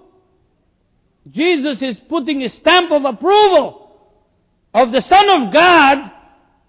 [1.30, 3.96] Jesus is putting a stamp of approval
[4.74, 6.12] of the Son of God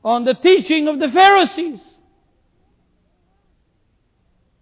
[0.04, 1.80] on the teaching of the Pharisees.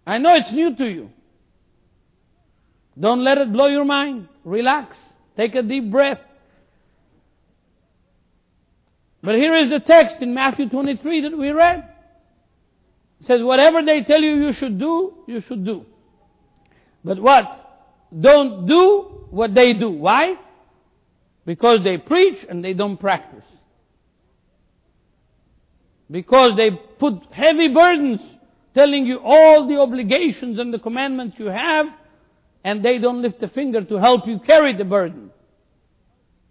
[0.06, 1.10] I know it's new to you.
[2.98, 4.28] Don't let it blow your mind.
[4.44, 4.96] Relax.
[5.36, 6.20] Take a deep breath.
[9.22, 11.88] But here is the text in Matthew 23 that we read.
[13.20, 15.84] It says, whatever they tell you you should do, you should do.
[17.04, 17.44] But what?
[18.18, 19.90] Don't do what they do.
[19.90, 20.36] Why?
[21.44, 23.44] Because they preach and they don't practice.
[26.10, 28.20] Because they put heavy burdens
[28.74, 31.86] telling you all the obligations and the commandments you have
[32.66, 35.30] and they don't lift a finger to help you carry the burden.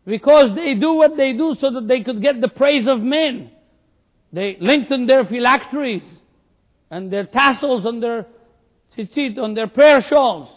[0.06, 3.52] Because they do what they do so that they could get the praise of men.
[4.32, 6.04] They lengthen their phylacteries
[6.90, 8.28] and their tassels on their
[8.98, 10.48] tzitzit, on their prayer shawls.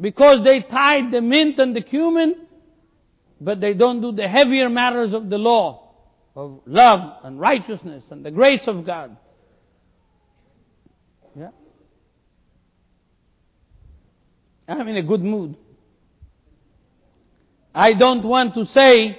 [0.00, 2.46] Because they tied the mint and the cumin,
[3.42, 5.92] but they don't do the heavier matters of the law,
[6.34, 9.18] of love and righteousness and the grace of God.
[11.36, 11.50] Yeah.
[14.70, 15.56] I'm in a good mood.
[17.74, 19.18] I don't want to say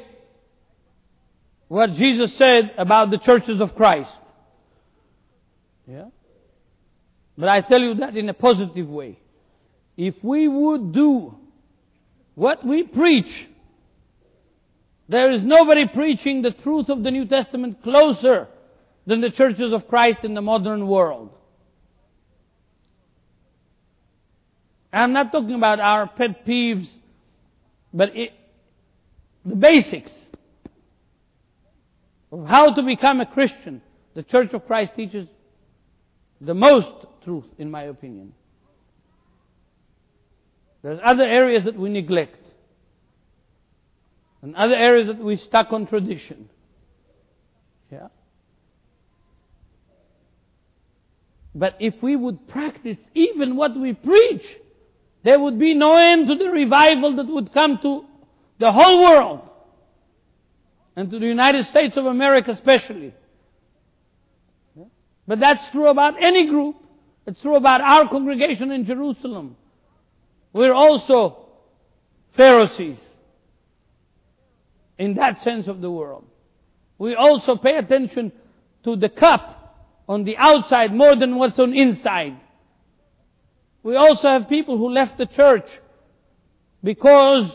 [1.68, 4.12] what Jesus said about the churches of Christ.
[5.88, 6.06] Yeah?
[7.38, 9.20] But I tell you that in a positive way.
[9.98, 11.36] If we would do
[12.36, 13.32] what we preach,
[15.08, 18.48] there is nobody preaching the truth of the New Testament closer
[19.06, 21.32] than the churches of Christ in the modern world.
[24.94, 26.88] I'm not talking about our pet peeves,
[27.94, 28.32] but it,
[29.46, 30.12] the basics
[32.32, 33.82] of how to become a Christian.
[34.16, 35.28] The Church of Christ teaches
[36.40, 36.90] the most
[37.24, 38.34] truth, in my opinion.
[40.82, 42.38] There's other areas that we neglect.
[44.42, 46.50] And other areas that we stuck on tradition.
[47.92, 48.08] Yeah.
[51.54, 54.44] But if we would practice even what we preach,
[55.24, 58.06] there would be no end to the revival that would come to
[58.60, 59.42] the whole world.
[60.96, 63.14] And to the United States of America especially.
[65.28, 66.76] But that's true about any group.
[67.26, 69.56] It's true about our congregation in Jerusalem.
[70.52, 71.48] We're also
[72.36, 72.98] Pharisees
[74.98, 76.26] in that sense of the world.
[76.98, 78.32] We also pay attention
[78.84, 79.62] to the cup
[80.08, 82.38] on the outside more than what's on inside.
[83.84, 85.66] We also have people who left the church
[86.84, 87.52] because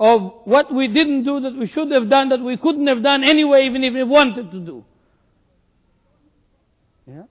[0.00, 3.24] of what we didn't do that we should have done that we couldn't have done
[3.24, 4.84] anyway even if we wanted to do.
[7.06, 7.22] Yeah?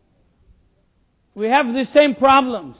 [1.34, 2.76] We have the same problems.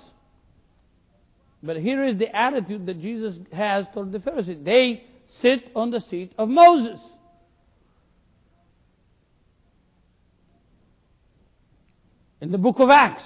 [1.64, 4.58] But here is the attitude that Jesus has toward the Pharisees.
[4.64, 5.04] They
[5.42, 7.00] sit on the seat of Moses.
[12.42, 13.24] In the book of Acts,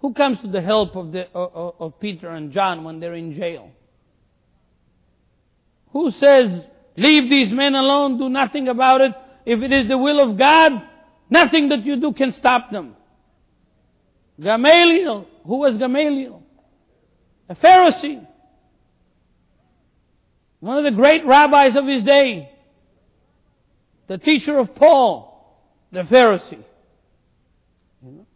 [0.00, 3.70] who comes to the help of, the, of, Peter and John when they're in jail?
[5.92, 6.62] Who says,
[6.96, 9.12] leave these men alone, do nothing about it.
[9.44, 10.72] If it is the will of God,
[11.30, 12.94] nothing that you do can stop them.
[14.40, 16.42] Gamaliel, who was Gamaliel?
[17.48, 18.24] A Pharisee.
[20.60, 22.50] One of the great rabbis of his day.
[24.06, 25.60] The teacher of Paul,
[25.92, 26.64] the Pharisee.
[28.04, 28.26] You know?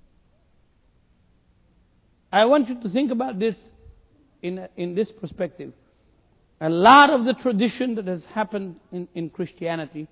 [2.32, 3.54] I want you to think about this
[4.40, 5.74] in, in this perspective.
[6.60, 10.08] A lot of the tradition that has happened in, in Christianity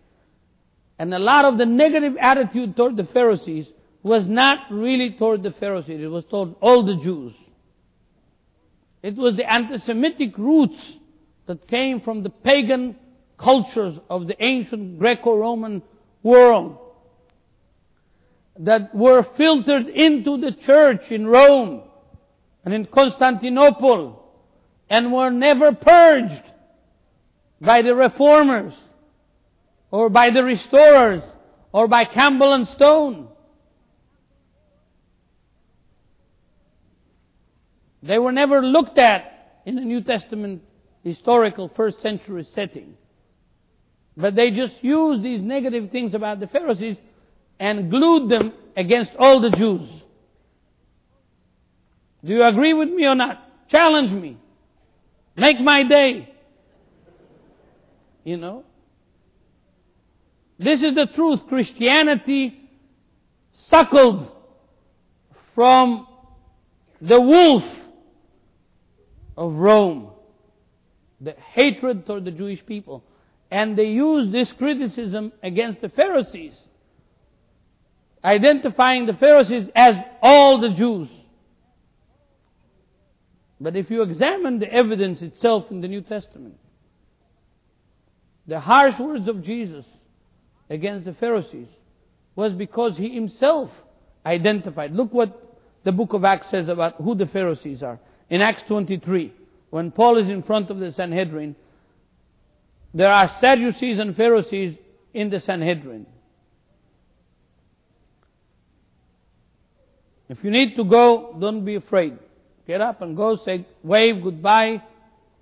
[0.98, 3.66] and a lot of the negative attitude toward the Pharisees
[4.02, 7.32] was not really toward the Pharisees, it was toward all the Jews.
[9.02, 10.78] It was the anti-Semitic roots
[11.46, 12.96] that came from the pagan
[13.38, 15.82] cultures of the ancient Greco-Roman
[16.22, 16.78] world
[18.58, 21.84] that were filtered into the church in Rome
[22.70, 24.24] and in Constantinople
[24.88, 26.42] and were never purged
[27.60, 28.72] by the reformers
[29.90, 31.22] or by the restorers
[31.72, 33.28] or by Campbell and Stone.
[38.02, 40.62] They were never looked at in the New Testament
[41.02, 42.94] historical first century setting.
[44.16, 46.96] But they just used these negative things about the Pharisees
[47.58, 49.88] and glued them against all the Jews.
[52.24, 53.42] Do you agree with me or not?
[53.70, 54.36] Challenge me.
[55.36, 56.28] Make my day.
[58.24, 58.64] You know?
[60.58, 61.40] This is the truth.
[61.48, 62.60] Christianity
[63.68, 64.30] suckled
[65.54, 66.06] from
[67.00, 67.64] the wolf
[69.36, 70.10] of Rome.
[71.22, 73.02] The hatred toward the Jewish people.
[73.50, 76.52] And they used this criticism against the Pharisees.
[78.22, 81.08] Identifying the Pharisees as all the Jews.
[83.60, 86.54] But if you examine the evidence itself in the New Testament,
[88.46, 89.84] the harsh words of Jesus
[90.70, 91.68] against the Pharisees
[92.34, 93.70] was because he himself
[94.24, 94.92] identified.
[94.92, 98.00] Look what the book of Acts says about who the Pharisees are.
[98.30, 99.32] In Acts 23,
[99.68, 101.54] when Paul is in front of the Sanhedrin,
[102.94, 104.76] there are Sadducees and Pharisees
[105.12, 106.06] in the Sanhedrin.
[110.28, 112.16] If you need to go, don't be afraid.
[112.70, 114.80] Get up and go, say, wave goodbye,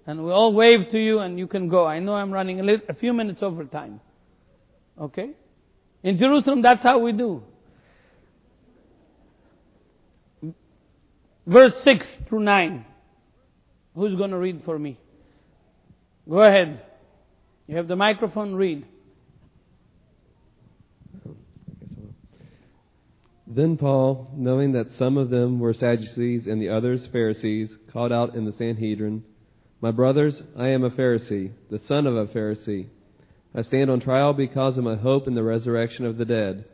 [0.07, 1.85] and we all wave to you and you can go.
[1.85, 4.01] I know I'm running a, little, a few minutes over time.
[4.99, 5.33] Okay?
[6.03, 7.43] In Jerusalem, that's how we do.
[11.47, 12.87] Verse 6 through 9.
[13.95, 14.99] Who's going to read for me?
[16.27, 16.83] Go ahead.
[17.67, 18.87] You have the microphone, read.
[23.51, 28.35] Then Paul, knowing that some of them were Sadducees and the others Pharisees, called out
[28.35, 29.25] in the Sanhedrin,
[29.81, 32.89] My brothers, I am a Pharisee, the son of a Pharisee.
[33.55, 36.67] I stand on trial because of my hope in the resurrection of the dead.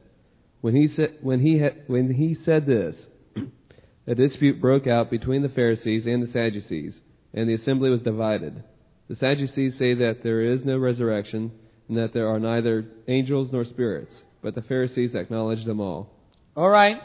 [0.62, 2.96] When he said, when he, when he said this,
[4.08, 6.98] a dispute broke out between the Pharisees and the Sadducees,
[7.32, 8.64] and the assembly was divided.
[9.08, 11.52] The Sadducees say that there is no resurrection,
[11.88, 16.13] and that there are neither angels nor spirits, but the Pharisees acknowledge them all.
[16.56, 17.00] All right.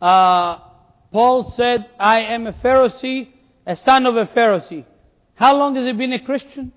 [0.00, 0.58] Uh,
[1.12, 3.28] Paul said, I am a Pharisee,
[3.66, 4.84] a son of a Pharisee.
[5.34, 6.72] How long has he been a Christian?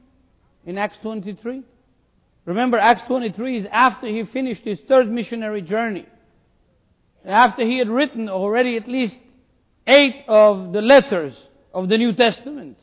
[0.66, 1.64] In Acts 23?
[2.46, 6.06] Remember, Acts 23 is after he finished his third missionary journey.
[7.26, 9.18] After he had written already at least
[9.86, 11.34] eight of the letters
[11.74, 12.78] of the New Testament.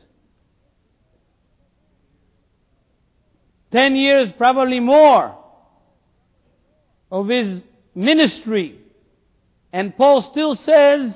[3.72, 5.36] Ten years, probably more,
[7.11, 7.61] of his
[7.94, 8.78] ministry.
[9.75, 11.12] And Paul still says,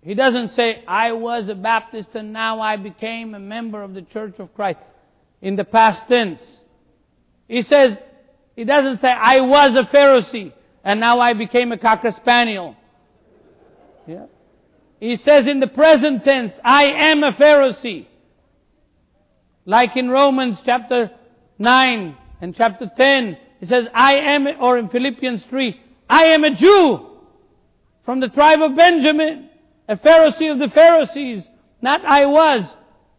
[0.00, 4.02] he doesn't say, I was a Baptist and now I became a member of the
[4.02, 4.78] Church of Christ
[5.42, 6.38] in the past tense.
[7.48, 7.98] He says,
[8.54, 10.52] he doesn't say, I was a Pharisee
[10.84, 12.76] and now I became a Cocker Spaniel.
[14.06, 14.26] Yeah.
[15.00, 18.06] He says in the present tense, I am a Pharisee.
[19.64, 21.10] Like in Romans chapter
[21.58, 26.54] 9 and chapter 10, he says, I am, or in Philippians 3, I am a
[26.54, 27.06] Jew
[28.04, 29.48] from the tribe of Benjamin,
[29.88, 31.44] a Pharisee of the Pharisees.
[31.80, 32.64] Not I was.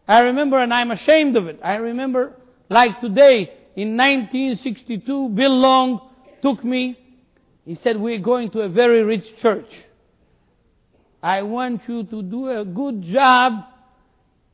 [0.08, 1.58] I remember, and I'm ashamed of it.
[1.62, 2.32] I remember,
[2.68, 6.10] like today, in 1962, Bill Long
[6.42, 6.98] took me.
[7.64, 9.68] He said, we're going to a very rich church.
[11.22, 13.64] I want you to do a good job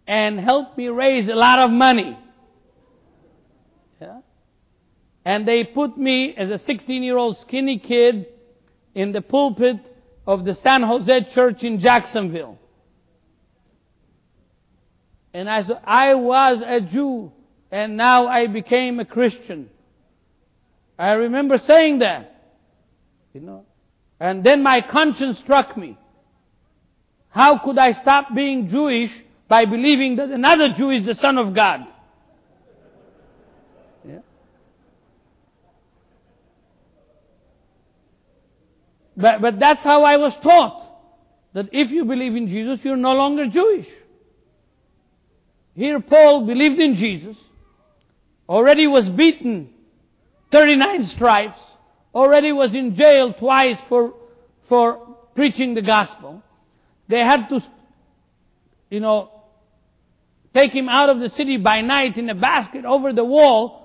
[0.06, 2.18] and help me raise a lot of money.
[5.24, 8.26] And they put me as a 16 year old skinny kid
[8.94, 9.76] in the pulpit
[10.26, 12.58] of the San Jose church in Jacksonville.
[15.34, 17.32] And I said, I was a Jew
[17.70, 19.70] and now I became a Christian.
[20.98, 22.52] I remember saying that.
[23.32, 23.64] You know.
[24.20, 25.98] And then my conscience struck me.
[27.30, 29.10] How could I stop being Jewish
[29.48, 31.80] by believing that another Jew is the Son of God?
[39.16, 40.90] But, but that's how I was taught.
[41.54, 43.86] That if you believe in Jesus, you're no longer Jewish.
[45.74, 47.36] Here Paul believed in Jesus,
[48.48, 49.70] already was beaten
[50.50, 51.58] 39 stripes,
[52.14, 54.14] already was in jail twice for,
[54.68, 56.42] for preaching the gospel.
[57.08, 57.60] They had to,
[58.90, 59.30] you know,
[60.54, 63.82] take him out of the city by night in a basket over the wall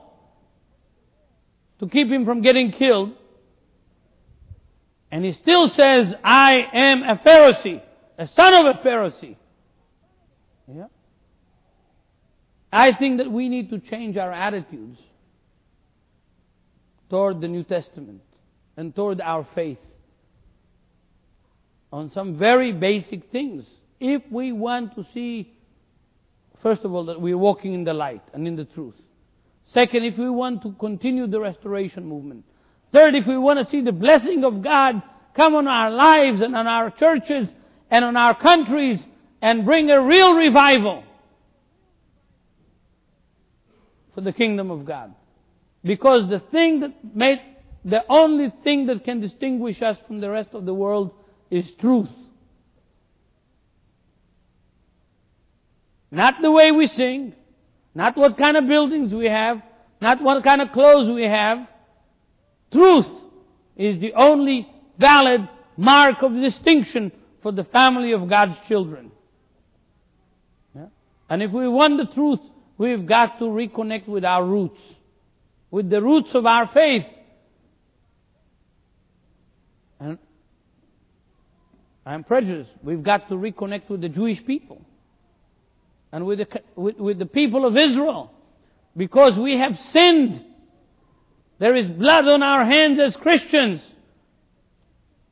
[1.79, 3.13] to keep him from getting killed.
[5.11, 7.81] And he still says, I am a Pharisee,
[8.17, 9.37] a son of a Pharisee.
[10.67, 10.87] Yeah.
[12.71, 14.99] I think that we need to change our attitudes
[17.09, 18.21] toward the New Testament
[18.75, 19.79] and toward our faith
[21.91, 23.65] on some very basic things.
[23.99, 25.53] If we want to see,
[26.61, 28.95] first of all, that we're walking in the light and in the truth.
[29.67, 32.45] Second, if we want to continue the restoration movement.
[32.91, 35.01] Third, if we want to see the blessing of God
[35.35, 37.47] come on our lives and on our churches
[37.91, 38.99] and on our countries
[39.41, 41.03] and bring a real revival
[44.15, 45.13] for the kingdom of God.
[45.83, 47.39] Because the thing that made,
[47.85, 51.11] the only thing that can distinguish us from the rest of the world
[51.51, 52.09] is truth.
[56.09, 57.33] Not the way we sing,
[57.93, 59.61] not what kind of buildings we have,
[60.01, 61.67] not what kind of clothes we have.
[62.71, 63.07] Truth
[63.75, 64.67] is the only
[64.99, 65.47] valid
[65.77, 67.11] mark of distinction
[67.41, 69.11] for the family of God's children.
[71.29, 72.39] And if we want the truth,
[72.77, 74.79] we've got to reconnect with our roots,
[75.69, 77.05] with the roots of our faith.
[79.99, 80.17] And
[82.05, 82.69] I'm prejudiced.
[82.81, 84.81] We've got to reconnect with the Jewish people
[86.11, 88.31] and with the, with, with the people of Israel
[88.95, 90.43] because we have sinned.
[91.59, 93.81] There is blood on our hands as Christians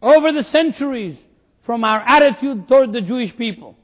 [0.01, 1.17] over the centuries
[1.65, 3.77] from our attitude toward the Jewish people.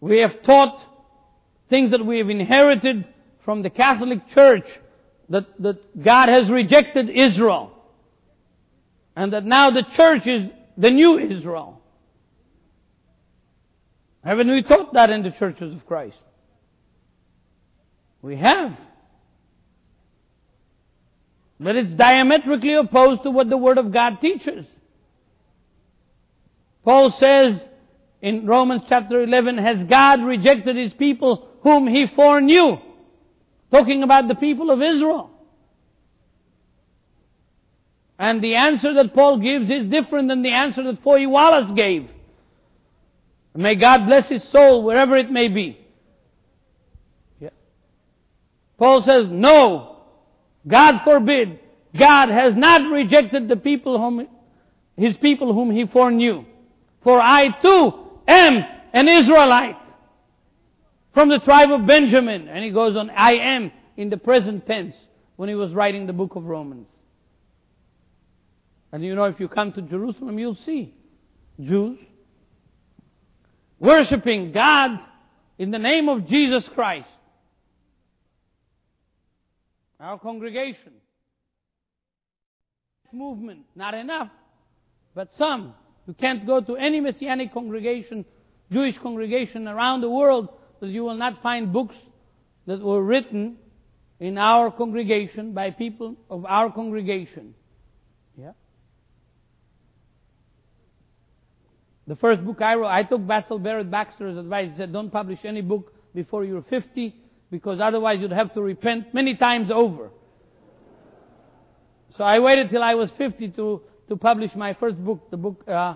[0.00, 0.80] We have taught
[1.70, 3.06] things that we have inherited
[3.44, 4.66] from the Catholic Church
[5.30, 7.72] that, that God has rejected Israel
[9.16, 11.80] and that now the church is the new Israel.
[14.22, 16.18] Haven't we taught that in the churches of Christ?
[18.24, 18.72] We have.
[21.60, 24.64] But it's diametrically opposed to what the Word of God teaches.
[26.84, 27.60] Paul says
[28.22, 32.78] in Romans chapter 11, has God rejected His people whom He foreknew?
[33.70, 35.30] Talking about the people of Israel.
[38.18, 42.08] And the answer that Paul gives is different than the answer that Foy Wallace gave.
[43.54, 45.83] May God bless his soul wherever it may be.
[48.78, 49.96] Paul says, no,
[50.66, 51.60] God forbid.
[51.96, 54.26] God has not rejected the people whom,
[54.96, 56.44] his people whom he foreknew.
[57.02, 57.92] For I too
[58.26, 59.76] am an Israelite
[61.12, 62.48] from the tribe of Benjamin.
[62.48, 64.94] And he goes on, I am in the present tense
[65.36, 66.88] when he was writing the book of Romans.
[68.90, 70.94] And you know, if you come to Jerusalem, you'll see
[71.60, 71.98] Jews
[73.78, 74.98] worshiping God
[75.58, 77.08] in the name of Jesus Christ.
[80.04, 80.92] Our congregation.
[83.10, 84.28] Movement, not enough,
[85.14, 85.72] but some.
[86.06, 88.26] You can't go to any Messianic congregation,
[88.70, 90.48] Jewish congregation around the world
[90.80, 91.94] that you will not find books
[92.66, 93.56] that were written
[94.20, 97.54] in our congregation by people of our congregation.
[98.36, 98.52] Yeah.
[102.06, 104.72] The first book I wrote, I took Batsell Barrett Baxter's advice.
[104.72, 107.14] He said, don't publish any book before you're 50
[107.54, 110.10] because otherwise you'd have to repent many times over.
[112.16, 115.62] So I waited till I was 50 to, to publish my first book, the book,
[115.68, 115.94] uh,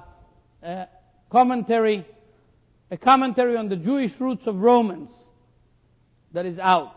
[0.64, 0.84] uh,
[1.32, 2.06] commentary,
[2.92, 5.11] a commentary on the Jewish roots of Romans
[6.32, 6.94] that is out.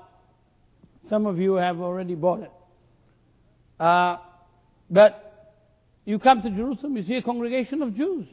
[1.09, 2.51] Some of you have already bought it.
[3.79, 4.17] Uh,
[4.91, 5.55] but
[6.05, 8.27] you come to Jerusalem, you see a congregation of Jews.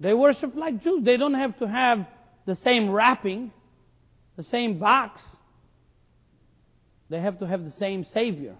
[0.00, 1.04] They worship like Jews.
[1.04, 2.04] They don't have to have
[2.46, 3.52] the same wrapping,
[4.38, 5.20] the same box.
[7.10, 8.54] They have to have the same Savior.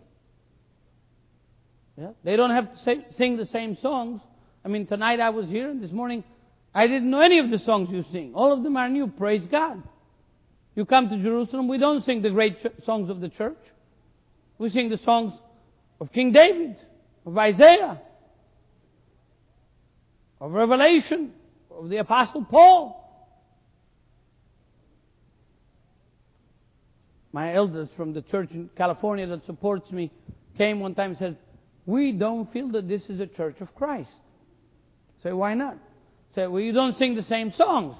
[1.97, 2.11] Yeah?
[2.25, 4.21] They don't have to say, sing the same songs.
[4.65, 6.25] I mean, tonight I was here and this morning
[6.75, 8.33] I didn't know any of the songs you sing.
[8.35, 9.07] All of them are new.
[9.07, 9.83] Praise God.
[10.75, 13.59] You come to Jerusalem, we don't sing the great ch- songs of the church.
[14.59, 15.33] We sing the songs
[16.01, 16.77] of King David,
[17.25, 18.01] of Isaiah,
[20.41, 21.33] of Revelation,
[21.71, 23.08] of the Apostle Paul.
[27.33, 30.11] My elders from the church in California that supports me
[30.57, 31.37] came one time and said,
[31.87, 34.11] We don't feel that this is a church of Christ.
[35.23, 35.77] Say, why not?
[36.35, 37.97] Say, well, you don't sing the same songs.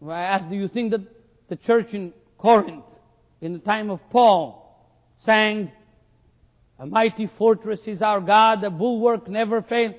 [0.00, 1.00] Well, I asked, do you think that
[1.48, 2.84] the church in Corinth,
[3.40, 4.86] in the time of Paul,
[5.24, 5.72] sang,
[6.78, 9.94] A mighty fortress is our God, a bulwark never fails?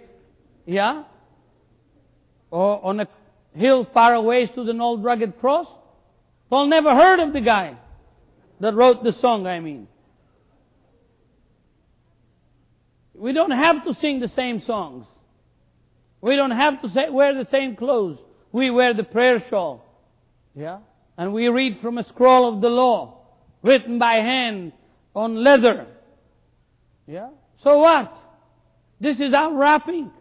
[0.65, 1.03] Yeah?
[2.51, 3.07] Or on a
[3.53, 5.67] hill far away stood an old rugged cross?
[6.49, 7.77] Paul never heard of the guy
[8.59, 9.87] that wrote the song, I mean.
[13.13, 15.05] We don't have to sing the same songs.
[16.21, 18.17] We don't have to wear the same clothes.
[18.51, 19.85] We wear the prayer shawl.
[20.55, 20.79] Yeah?
[21.17, 23.21] And we read from a scroll of the law,
[23.61, 24.73] written by hand
[25.13, 25.85] on leather.
[27.07, 27.29] Yeah?
[27.63, 28.13] So what?
[28.99, 30.11] This is our wrapping.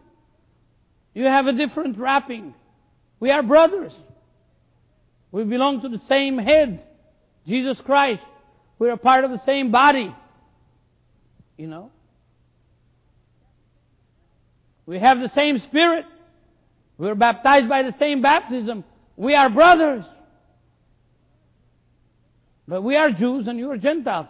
[1.13, 2.53] You have a different wrapping.
[3.19, 3.93] We are brothers.
[5.31, 6.85] We belong to the same head,
[7.45, 8.23] Jesus Christ.
[8.79, 10.15] We're part of the same body.
[11.57, 11.91] You know?
[14.85, 16.05] We have the same spirit.
[16.97, 18.83] We're baptized by the same baptism.
[19.15, 20.05] We are brothers.
[22.67, 24.27] But we are Jews and you are Gentiles.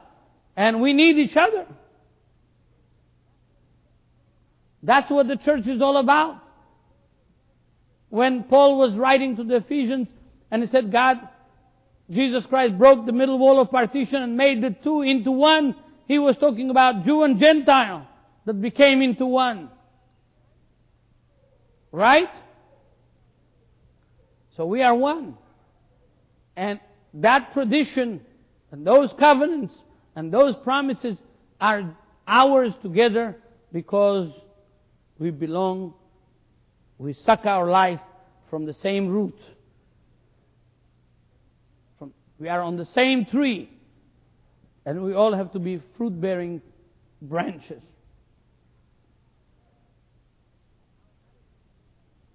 [0.58, 1.66] And we need each other.
[4.84, 6.42] That's what the church is all about.
[8.10, 10.08] When Paul was writing to the Ephesians
[10.52, 11.18] and he said, God,
[12.10, 15.76] Jesus Christ broke the middle wall of partition and made the two into one,
[16.08, 18.08] he was talking about Jew and Gentile
[18.46, 19.70] that became into one.
[21.92, 22.30] Right?
[24.58, 25.36] So we are one.
[26.56, 26.80] And
[27.14, 28.22] that tradition
[28.72, 29.74] and those covenants
[30.16, 31.18] and those promises
[31.62, 31.96] are
[32.28, 33.38] ours together
[33.72, 34.32] because
[35.20, 35.94] we belong,
[36.98, 38.00] we suck our life
[38.50, 39.38] from the same root.
[42.40, 43.70] We are on the same tree.
[44.86, 46.62] And we all have to be fruit bearing
[47.22, 47.84] branches.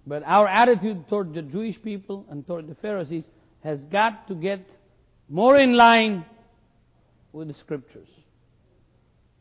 [0.07, 3.23] But our attitude toward the Jewish people and toward the Pharisees
[3.63, 4.65] has got to get
[5.27, 6.23] more in line
[7.33, 8.07] with the scriptures.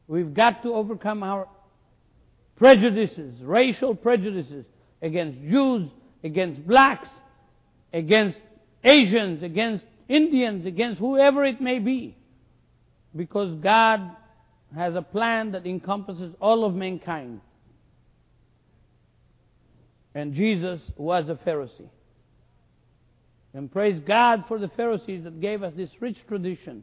[0.09, 1.47] We've got to overcome our
[2.57, 4.65] prejudices, racial prejudices
[5.03, 5.91] against Jews,
[6.23, 7.09] against blacks,
[7.93, 8.39] against
[8.83, 12.17] Asians, against Indians, against whoever it may be.
[13.15, 14.11] Because God
[14.75, 17.41] has a plan that encompasses all of mankind.
[20.15, 21.89] And Jesus was a Pharisee.
[23.53, 26.83] And praise God for the Pharisees that gave us this rich tradition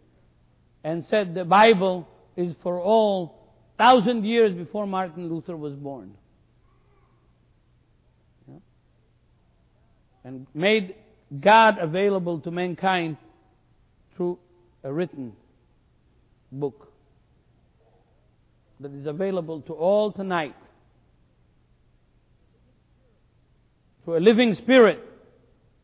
[0.84, 2.08] and said the Bible
[2.38, 6.14] is for all thousand years before Martin Luther was born.
[8.48, 8.56] Yeah.
[10.24, 10.96] And made
[11.40, 13.18] God available to mankind
[14.16, 14.38] through
[14.84, 15.34] a written
[16.52, 16.92] book
[18.82, 20.56] that is available to all tonight.
[24.04, 25.00] Through a living spirit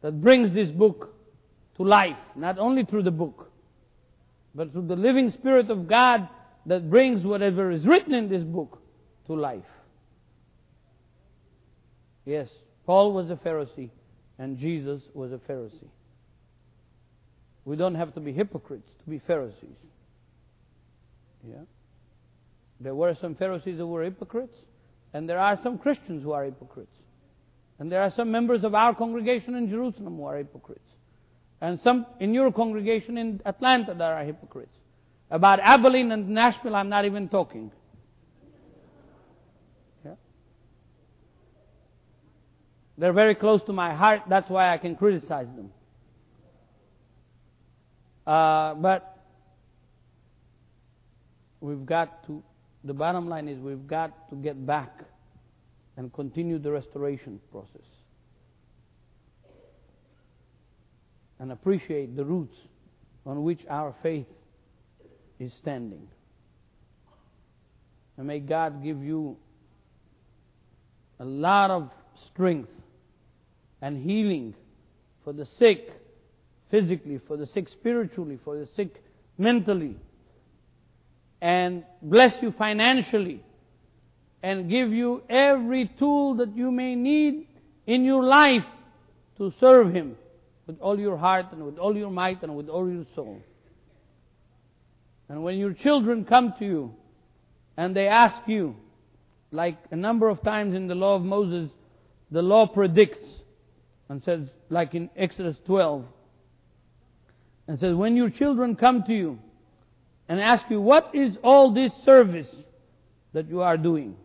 [0.02, 1.14] that brings this book
[1.78, 3.50] to life, not only through the book,
[4.54, 6.28] but through the living spirit of God
[6.66, 8.82] that brings whatever is written in this book
[9.28, 9.64] to life.
[12.26, 12.50] Yes,
[12.86, 13.92] Paul was a Pharisee
[14.40, 15.90] and Jesus was a Pharisee.
[17.66, 19.78] We don't have to be hypocrites to be Pharisees.
[21.48, 21.56] Yeah.
[22.80, 24.56] There were some Pharisees who were hypocrites,
[25.14, 26.96] and there are some Christians who are hypocrites.
[27.80, 30.82] And there are some members of our congregation in Jerusalem who are hypocrites.
[31.62, 34.74] And some in your congregation in Atlanta that are hypocrites.
[35.30, 37.72] About Abilene and Nashville, I'm not even talking.
[40.06, 40.14] Yeah?
[42.98, 45.72] They're very close to my heart, that's why I can criticize them.
[48.26, 49.24] Uh, but
[51.62, 52.44] we've got to,
[52.84, 55.04] the bottom line is we've got to get back
[55.96, 57.86] and continue the restoration process.
[61.40, 62.56] And appreciate the roots
[63.26, 64.26] on which our faith
[65.40, 66.08] is standing.
[68.18, 69.38] And may God give you
[71.20, 71.92] a lot of
[72.32, 72.70] strength
[73.82, 74.54] and healing
[75.24, 75.90] for the sick
[76.70, 79.02] physically, for the sick spiritually, for the sick
[79.38, 79.96] mentally,
[81.42, 83.44] and bless you financially
[84.42, 87.48] and give you every tool that you may need
[87.86, 88.66] in your life
[89.38, 90.16] to serve Him
[90.66, 93.42] with all your heart and with all your might and with all your soul.
[95.30, 96.94] And when your children come to you
[97.76, 98.76] and they ask you,
[99.52, 101.70] like a number of times in the law of Moses,
[102.32, 103.26] the law predicts
[104.10, 106.06] and says, like in Exodus 12,
[107.68, 109.40] and says, when your children come to you
[110.30, 112.48] and ask you, what is all this service
[113.34, 114.16] that you are doing?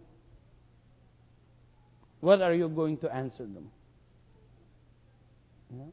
[2.20, 3.70] What are you going to answer them?
[5.74, 5.84] Yeah.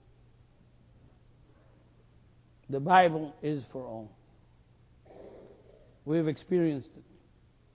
[2.70, 4.12] The Bible is for all.
[6.06, 7.04] We've experienced it,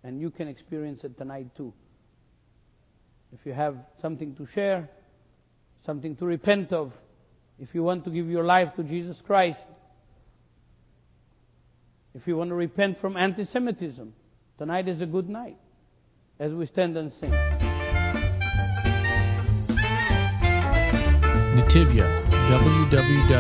[0.06, 1.72] and you can experience it tonight too.
[3.32, 4.88] If you have something to share,
[5.84, 6.92] something to repent of,
[7.58, 9.60] if you want to give your life to Jesus Christ,
[12.14, 14.12] if you want to repent from anti Semitism,
[14.58, 15.56] tonight is a good night
[16.38, 17.30] as we stand and sing.
[21.54, 23.34] Netivyah, www.netivyah